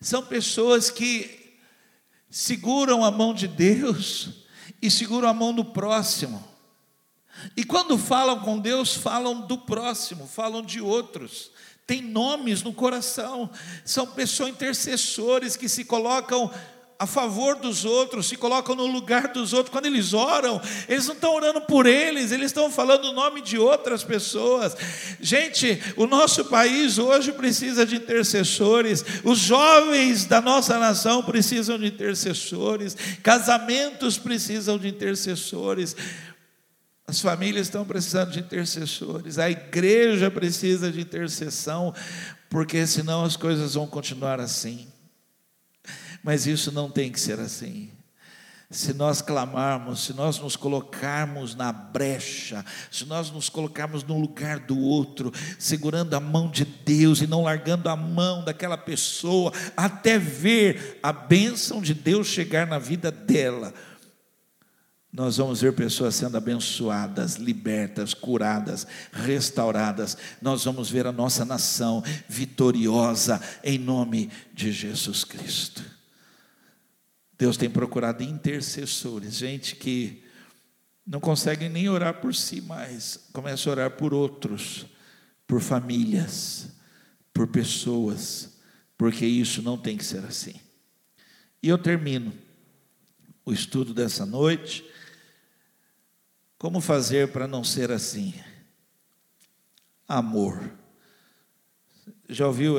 São 0.00 0.24
pessoas 0.24 0.90
que 0.90 1.58
seguram 2.28 3.04
a 3.04 3.10
mão 3.10 3.32
de 3.32 3.46
Deus 3.46 4.46
e 4.80 4.90
seguram 4.90 5.28
a 5.28 5.34
mão 5.34 5.54
do 5.54 5.64
próximo. 5.64 6.52
E 7.56 7.64
quando 7.64 7.96
falam 7.96 8.40
com 8.40 8.58
Deus, 8.58 8.94
falam 8.94 9.46
do 9.46 9.58
próximo, 9.58 10.26
falam 10.26 10.62
de 10.62 10.80
outros. 10.80 11.50
Tem 11.86 12.00
nomes 12.00 12.62
no 12.62 12.72
coração, 12.72 13.50
são 13.84 14.06
pessoas 14.06 14.50
intercessores 14.50 15.56
que 15.56 15.68
se 15.68 15.84
colocam 15.84 16.52
a 17.02 17.06
favor 17.06 17.56
dos 17.56 17.84
outros, 17.84 18.28
se 18.28 18.36
colocam 18.36 18.76
no 18.76 18.86
lugar 18.86 19.26
dos 19.32 19.52
outros. 19.52 19.72
Quando 19.72 19.86
eles 19.86 20.12
oram, 20.12 20.62
eles 20.88 21.04
não 21.08 21.14
estão 21.14 21.34
orando 21.34 21.60
por 21.62 21.84
eles, 21.84 22.30
eles 22.30 22.46
estão 22.46 22.70
falando 22.70 23.06
o 23.06 23.12
nome 23.12 23.42
de 23.42 23.58
outras 23.58 24.04
pessoas. 24.04 24.76
Gente, 25.20 25.82
o 25.96 26.06
nosso 26.06 26.44
país 26.44 26.98
hoje 26.98 27.32
precisa 27.32 27.84
de 27.84 27.96
intercessores, 27.96 29.04
os 29.24 29.40
jovens 29.40 30.26
da 30.26 30.40
nossa 30.40 30.78
nação 30.78 31.24
precisam 31.24 31.76
de 31.76 31.86
intercessores, 31.86 32.96
casamentos 33.20 34.16
precisam 34.16 34.78
de 34.78 34.86
intercessores. 34.86 35.96
As 37.04 37.20
famílias 37.20 37.66
estão 37.66 37.84
precisando 37.84 38.30
de 38.30 38.38
intercessores, 38.38 39.40
a 39.40 39.50
igreja 39.50 40.30
precisa 40.30 40.92
de 40.92 41.00
intercessão, 41.00 41.92
porque 42.48 42.86
senão 42.86 43.24
as 43.24 43.36
coisas 43.36 43.74
vão 43.74 43.88
continuar 43.88 44.38
assim. 44.38 44.91
Mas 46.22 46.46
isso 46.46 46.70
não 46.70 46.90
tem 46.90 47.10
que 47.10 47.20
ser 47.20 47.40
assim. 47.40 47.90
Se 48.70 48.94
nós 48.94 49.20
clamarmos, 49.20 50.04
se 50.04 50.14
nós 50.14 50.38
nos 50.38 50.56
colocarmos 50.56 51.54
na 51.54 51.70
brecha, 51.70 52.64
se 52.90 53.04
nós 53.04 53.30
nos 53.30 53.50
colocarmos 53.50 54.02
no 54.02 54.18
lugar 54.18 54.60
do 54.60 54.78
outro, 54.78 55.30
segurando 55.58 56.14
a 56.14 56.20
mão 56.20 56.50
de 56.50 56.64
Deus 56.64 57.20
e 57.20 57.26
não 57.26 57.42
largando 57.42 57.90
a 57.90 57.96
mão 57.96 58.42
daquela 58.42 58.78
pessoa, 58.78 59.52
até 59.76 60.18
ver 60.18 60.98
a 61.02 61.12
bênção 61.12 61.82
de 61.82 61.92
Deus 61.92 62.28
chegar 62.28 62.66
na 62.66 62.78
vida 62.78 63.10
dela, 63.10 63.74
nós 65.12 65.36
vamos 65.36 65.60
ver 65.60 65.74
pessoas 65.74 66.14
sendo 66.14 66.38
abençoadas, 66.38 67.34
libertas, 67.34 68.14
curadas, 68.14 68.86
restauradas. 69.12 70.16
Nós 70.40 70.64
vamos 70.64 70.88
ver 70.88 71.06
a 71.06 71.12
nossa 71.12 71.44
nação 71.44 72.02
vitoriosa 72.26 73.38
em 73.62 73.76
nome 73.76 74.30
de 74.54 74.72
Jesus 74.72 75.22
Cristo. 75.22 75.84
Deus 77.38 77.56
tem 77.56 77.70
procurado 77.70 78.22
intercessores, 78.22 79.34
gente 79.34 79.76
que 79.76 80.22
não 81.06 81.20
consegue 81.20 81.68
nem 81.68 81.88
orar 81.88 82.20
por 82.20 82.34
si 82.34 82.60
mais, 82.60 83.28
começa 83.32 83.68
a 83.68 83.72
orar 83.72 83.90
por 83.90 84.14
outros, 84.14 84.86
por 85.46 85.60
famílias, 85.60 86.68
por 87.32 87.48
pessoas, 87.48 88.58
porque 88.96 89.26
isso 89.26 89.62
não 89.62 89.76
tem 89.76 89.96
que 89.96 90.04
ser 90.04 90.24
assim. 90.24 90.54
E 91.62 91.68
eu 91.68 91.78
termino 91.78 92.32
o 93.44 93.52
estudo 93.52 93.92
dessa 93.92 94.24
noite. 94.24 94.88
Como 96.58 96.80
fazer 96.80 97.32
para 97.32 97.48
não 97.48 97.64
ser 97.64 97.90
assim? 97.90 98.34
Amor. 100.06 100.72
Já 102.28 102.46
ouviu, 102.46 102.76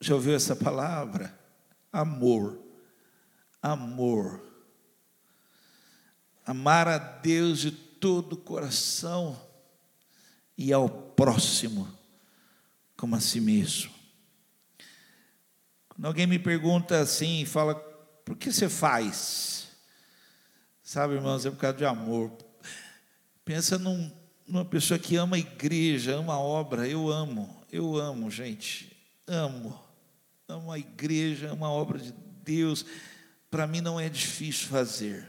já 0.00 0.14
ouviu 0.14 0.34
essa 0.34 0.56
palavra? 0.56 1.38
Amor 1.92 2.65
amor. 3.72 4.40
Amar 6.44 6.86
a 6.86 6.98
Deus 6.98 7.58
de 7.58 7.70
todo 7.72 8.34
o 8.34 8.36
coração 8.36 9.40
e 10.56 10.72
ao 10.72 10.88
próximo 10.88 11.92
como 12.96 13.16
a 13.16 13.20
si 13.20 13.40
mesmo. 13.40 13.90
Quando 15.88 16.06
alguém 16.06 16.26
me 16.26 16.38
pergunta 16.38 17.00
assim, 17.00 17.44
fala, 17.44 17.74
por 18.24 18.36
que 18.36 18.52
você 18.52 18.68
faz? 18.68 19.68
Sabe, 20.82 21.14
irmãos, 21.14 21.44
é 21.44 21.50
por 21.50 21.58
causa 21.58 21.76
de 21.76 21.84
amor. 21.84 22.30
Pensa 23.44 23.76
num, 23.78 24.10
numa 24.46 24.64
pessoa 24.64 24.98
que 24.98 25.16
ama 25.16 25.36
a 25.36 25.40
igreja, 25.40 26.14
ama 26.14 26.34
a 26.34 26.38
obra. 26.38 26.86
Eu 26.86 27.10
amo, 27.10 27.64
eu 27.72 27.96
amo, 27.96 28.30
gente. 28.30 28.96
Amo. 29.26 29.84
Amo 30.48 30.70
a 30.70 30.78
igreja, 30.78 31.50
amo 31.50 31.64
a 31.64 31.70
obra 31.70 31.98
de 31.98 32.12
Deus 32.12 32.86
para 33.56 33.66
mim 33.66 33.80
não 33.80 33.98
é 33.98 34.06
difícil 34.06 34.68
fazer. 34.68 35.26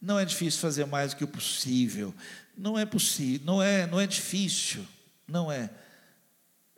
Não 0.00 0.18
é 0.18 0.24
difícil 0.24 0.60
fazer 0.60 0.84
mais 0.86 1.12
do 1.12 1.18
que 1.18 1.22
o 1.22 1.28
possível. 1.28 2.12
Não 2.58 2.76
é 2.76 2.84
possível, 2.84 3.46
não 3.46 3.62
é, 3.62 3.86
não 3.86 4.00
é 4.00 4.08
difícil. 4.08 4.84
Não 5.24 5.52
é. 5.52 5.70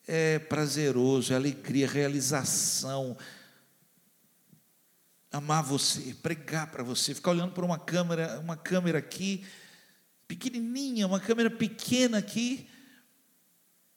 É 0.07 0.39
prazeroso, 0.39 1.33
é 1.33 1.37
alegria, 1.37 1.89
realização. 1.89 3.17
Amar 5.33 5.63
você, 5.63 6.13
pregar 6.13 6.71
para 6.71 6.83
você, 6.83 7.15
ficar 7.15 7.31
olhando 7.31 7.53
para 7.53 7.65
uma 7.65 7.79
câmera, 7.79 8.39
uma 8.41 8.59
câmera 8.59 8.99
aqui, 8.99 9.47
pequenininha, 10.29 11.07
uma 11.07 11.21
câmera 11.21 11.51
pequena 11.51 12.19
aqui, 12.19 12.69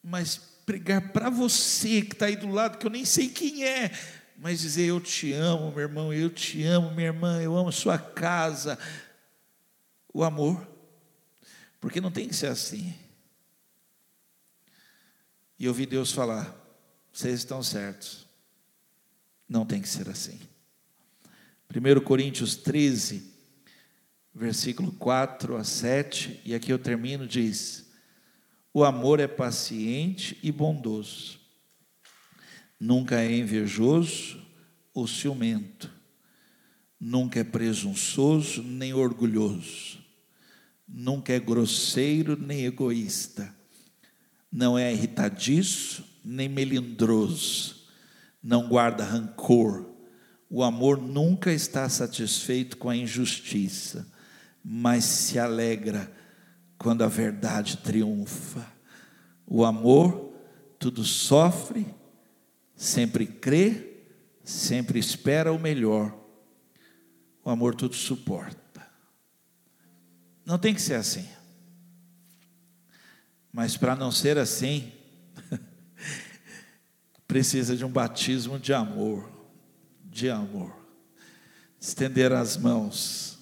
mas 0.02 0.38
pregar 0.66 1.12
para 1.12 1.30
você 1.30 2.04
que 2.04 2.14
está 2.14 2.28
aí 2.28 2.38
do 2.38 2.48
lado, 2.48 2.78
que 2.78 2.88
eu 2.88 2.92
nem 2.92 3.04
sei 3.04 3.28
quem 3.28 3.66
é, 3.66 3.92
mas 4.38 4.60
dizer 4.60 4.86
eu 4.86 5.02
te 5.02 5.34
amo, 5.34 5.72
meu 5.72 5.80
irmão, 5.80 6.14
eu 6.14 6.30
te 6.30 6.64
amo, 6.64 6.92
minha 6.92 7.08
irmã, 7.08 7.42
eu 7.42 7.58
amo 7.58 7.72
sua 7.72 7.98
casa. 7.98 8.78
O 10.14 10.24
amor, 10.24 10.66
porque 11.82 12.00
não 12.00 12.12
tem 12.12 12.28
que 12.28 12.36
ser 12.36 12.48
assim. 12.48 12.94
E 15.58 15.68
ouvi 15.68 15.88
Deus 15.88 16.12
falar: 16.12 16.56
vocês 17.12 17.40
estão 17.40 17.64
certos, 17.64 18.28
não 19.50 19.66
tem 19.66 19.82
que 19.82 19.90
ser 19.90 20.08
assim. 20.08 20.40
1 21.76 22.00
Coríntios 22.02 22.56
13, 22.56 23.34
versículo 24.34 24.92
4 24.94 25.58
a 25.58 25.64
7, 25.64 26.42
e 26.46 26.54
aqui 26.54 26.72
eu 26.72 26.80
termino, 26.80 27.28
diz: 27.28 27.88
O 28.72 28.84
amor 28.84 29.20
é 29.20 29.28
paciente 29.28 30.38
e 30.44 30.52
bondoso 30.52 31.47
nunca 32.80 33.22
é 33.22 33.38
invejoso 33.38 34.42
ou 34.94 35.08
ciumento, 35.08 35.92
nunca 37.00 37.40
é 37.40 37.44
presunçoso 37.44 38.64
nem 38.64 38.94
orgulhoso, 38.94 40.00
nunca 40.88 41.34
é 41.34 41.40
grosseiro 41.40 42.38
nem 42.38 42.66
egoísta, 42.66 43.54
não 44.52 44.78
é 44.78 44.92
irritadiço 44.94 46.04
nem 46.24 46.50
melindroso, 46.50 47.88
não 48.44 48.68
guarda 48.68 49.04
rancor. 49.04 49.86
O 50.50 50.64
amor 50.64 51.02
nunca 51.02 51.52
está 51.52 51.88
satisfeito 51.90 52.78
com 52.78 52.90
a 52.90 52.96
injustiça, 52.96 54.08
mas 54.64 55.04
se 55.04 55.40
alegra 55.40 56.12
quando 56.78 57.04
a 57.04 57.08
verdade 57.08 57.78
triunfa. 57.78 58.66
O 59.46 59.66
amor 59.66 60.34
tudo 60.80 61.04
sofre, 61.04 61.86
sempre 62.78 63.26
crê, 63.26 64.04
sempre 64.44 65.00
espera 65.00 65.52
o 65.52 65.60
melhor. 65.60 66.16
O 67.44 67.50
amor 67.50 67.74
tudo 67.74 67.96
suporta. 67.96 68.88
Não 70.46 70.60
tem 70.60 70.76
que 70.76 70.82
ser 70.82 70.94
assim. 70.94 71.28
Mas 73.52 73.76
para 73.76 73.96
não 73.96 74.12
ser 74.12 74.38
assim, 74.38 74.94
precisa 77.28 77.76
de 77.76 77.84
um 77.84 77.90
batismo 77.90 78.60
de 78.60 78.72
amor, 78.72 79.28
de 80.06 80.30
amor. 80.30 80.78
Estender 81.80 82.32
as 82.32 82.56
mãos. 82.56 83.40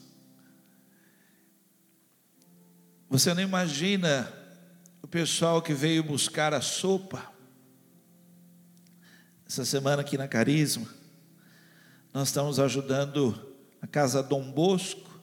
Você 3.09 3.33
não 3.33 3.41
imagina 3.41 4.31
o 5.01 5.07
pessoal 5.07 5.61
que 5.61 5.73
veio 5.73 6.03
buscar 6.03 6.53
a 6.53 6.61
sopa 6.61 7.34
essa 9.47 9.63
semana 9.63 10.01
aqui 10.01 10.17
na 10.17 10.27
Carisma, 10.27 10.87
nós 12.11 12.29
estamos 12.29 12.59
ajudando 12.59 13.53
a 13.79 13.85
Casa 13.85 14.23
Dom 14.23 14.51
Bosco, 14.51 15.19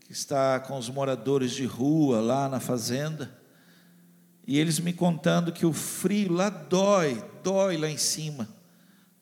que 0.00 0.12
está 0.12 0.60
com 0.60 0.76
os 0.76 0.90
moradores 0.90 1.52
de 1.52 1.64
rua 1.64 2.20
lá 2.20 2.48
na 2.48 2.60
fazenda, 2.60 3.34
e 4.46 4.58
eles 4.58 4.78
me 4.78 4.92
contando 4.92 5.52
que 5.52 5.64
o 5.64 5.72
frio 5.72 6.32
lá 6.32 6.50
dói, 6.50 7.22
dói 7.42 7.78
lá 7.78 7.88
em 7.88 7.96
cima, 7.96 8.48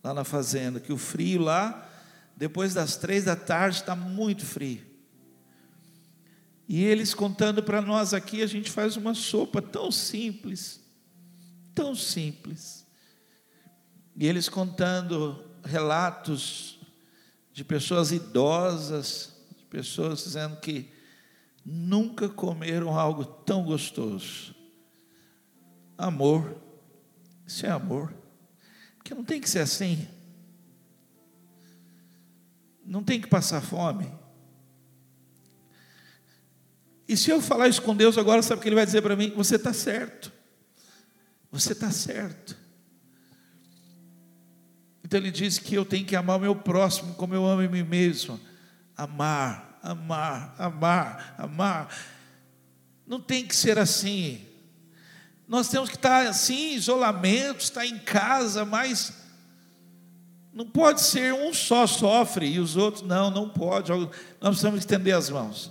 lá 0.03 0.13
na 0.13 0.25
fazenda, 0.25 0.81
que 0.81 0.93
o 0.93 0.99
frio 0.99 1.43
lá, 1.43 1.89
depois 2.37 2.75
das 2.75 2.97
três 2.97 3.25
da 3.25 3.37
tarde, 3.37 3.77
está 3.77 3.95
muito 3.95 4.45
frio. 4.45 4.85
E 6.69 6.83
eles 6.83 7.15
contando 7.15 7.63
para 7.63 7.81
nós 7.81 8.13
aqui, 8.13 8.43
a 8.43 8.47
gente 8.47 8.71
faz 8.71 8.97
uma 8.97 9.15
sopa 9.15 9.63
tão 9.63 9.93
simples, 9.93 10.81
tão 11.73 11.95
simples. 11.95 12.86
E 14.17 14.27
eles 14.27 14.49
contando 14.49 15.45
relatos 15.63 16.79
de 17.53 17.63
pessoas 17.63 18.13
idosas, 18.13 19.37
de 19.59 19.65
pessoas 19.65 20.25
dizendo 20.25 20.57
que 20.57 20.91
nunca 21.65 22.29
comeram 22.29 22.99
algo 22.99 23.25
tão 23.25 23.63
gostoso. 23.63 24.55
Amor, 25.99 26.57
isso 27.47 27.67
é 27.67 27.71
amor, 27.71 28.15
porque 28.97 29.15
não 29.15 29.25
tem 29.25 29.41
que 29.41 29.49
ser 29.51 29.61
assim, 29.61 30.09
não 32.85 33.03
tem 33.03 33.21
que 33.21 33.27
passar 33.27 33.61
fome. 33.61 34.11
E 37.09 37.17
se 37.17 37.31
eu 37.31 37.41
falar 37.41 37.69
isso 37.69 37.83
com 37.83 37.95
Deus 37.95 38.19
agora, 38.19 38.43
sabe 38.43 38.59
o 38.59 38.63
que 38.63 38.69
Ele 38.69 38.77
vai 38.77 38.87
dizer 38.87 39.03
para 39.03 39.17
mim? 39.17 39.31
Você 39.37 39.57
está 39.57 39.73
certo, 39.73 40.33
você 41.51 41.73
está 41.73 41.91
certo. 41.91 42.66
Então 45.07 45.21
ele 45.21 45.31
diz 45.31 45.57
que 45.57 45.77
eu 45.77 45.85
tenho 45.85 46.05
que 46.05 46.17
amar 46.17 46.37
o 46.37 46.41
meu 46.41 46.57
próximo 46.57 47.15
como 47.15 47.33
eu 47.33 47.47
amo 47.47 47.63
a 47.63 47.69
mim 47.69 47.85
mesmo. 47.85 48.41
Amar, 48.97 49.79
amar, 49.81 50.53
amar, 50.59 51.37
amar. 51.39 51.97
Não 53.07 53.21
tem 53.21 53.47
que 53.47 53.55
ser 53.55 53.79
assim. 53.79 54.45
Nós 55.47 55.69
temos 55.69 55.91
que 55.91 55.95
estar 55.95 56.27
assim, 56.27 56.73
em 56.73 56.75
isolamento, 56.75 57.61
estar 57.61 57.87
em 57.87 58.01
casa, 58.01 58.65
mas 58.65 59.13
não 60.53 60.67
pode 60.67 61.01
ser 61.01 61.33
um 61.33 61.55
só 61.55 61.87
sofre 61.87 62.49
e 62.49 62.59
os 62.59 62.77
outros 62.77 63.05
não, 63.05 63.31
não 63.31 63.49
pode. 63.49 63.93
Nós 63.93 64.11
precisamos 64.41 64.81
estender 64.81 65.15
as 65.15 65.31
mãos. 65.31 65.71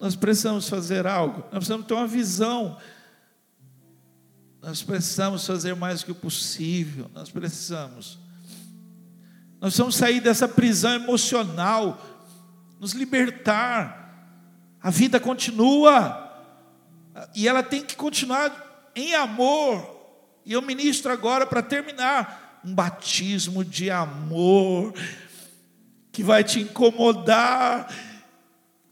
Nós 0.00 0.16
precisamos 0.16 0.66
fazer 0.66 1.06
algo. 1.06 1.40
Nós 1.52 1.58
precisamos 1.58 1.86
ter 1.86 1.92
uma 1.92 2.06
visão. 2.06 2.78
Nós 4.62 4.82
precisamos 4.82 5.46
fazer 5.46 5.76
mais 5.76 6.00
do 6.00 6.06
que 6.06 6.12
o 6.12 6.14
possível. 6.14 7.10
Nós 7.12 7.28
precisamos. 7.28 8.24
Nós 9.66 9.72
precisamos 9.72 9.96
sair 9.96 10.20
dessa 10.20 10.46
prisão 10.46 10.94
emocional, 10.94 12.00
nos 12.78 12.92
libertar. 12.92 14.14
A 14.80 14.90
vida 14.90 15.18
continua. 15.18 16.22
E 17.34 17.48
ela 17.48 17.64
tem 17.64 17.82
que 17.82 17.96
continuar 17.96 18.92
em 18.94 19.12
amor. 19.16 19.84
E 20.44 20.52
eu 20.52 20.62
ministro 20.62 21.10
agora 21.10 21.44
para 21.44 21.62
terminar 21.62 22.60
um 22.64 22.72
batismo 22.72 23.64
de 23.64 23.90
amor 23.90 24.94
que 26.12 26.22
vai 26.22 26.44
te 26.44 26.60
incomodar 26.60 27.92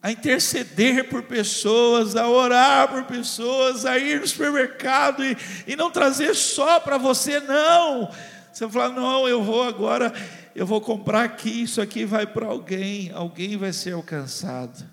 a 0.02 0.10
interceder 0.10 1.08
por 1.08 1.22
pessoas, 1.22 2.16
a 2.16 2.28
orar 2.28 2.88
por 2.88 3.04
pessoas, 3.04 3.86
a 3.86 3.96
ir 3.96 4.20
no 4.20 4.26
supermercado 4.26 5.24
e, 5.24 5.36
e 5.68 5.76
não 5.76 5.88
trazer 5.88 6.34
só 6.34 6.80
para 6.80 6.98
você, 6.98 7.38
não. 7.38 8.10
Você 8.52 8.66
vai 8.66 8.88
falar, 8.88 9.00
não, 9.00 9.28
eu 9.28 9.40
vou 9.40 9.62
agora, 9.62 10.12
eu 10.54 10.66
vou 10.66 10.80
comprar 10.80 11.24
aqui, 11.24 11.62
isso 11.62 11.80
aqui 11.80 12.04
vai 12.04 12.26
para 12.26 12.46
alguém, 12.46 13.10
alguém 13.10 13.56
vai 13.56 13.72
ser 13.72 13.92
alcançado. 13.92 14.88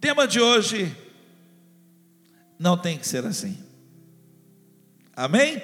Tema 0.00 0.26
de 0.26 0.40
hoje, 0.40 0.96
não 2.58 2.76
tem 2.76 2.96
que 2.96 3.06
ser 3.06 3.26
assim. 3.26 3.58
Amém? 5.14 5.60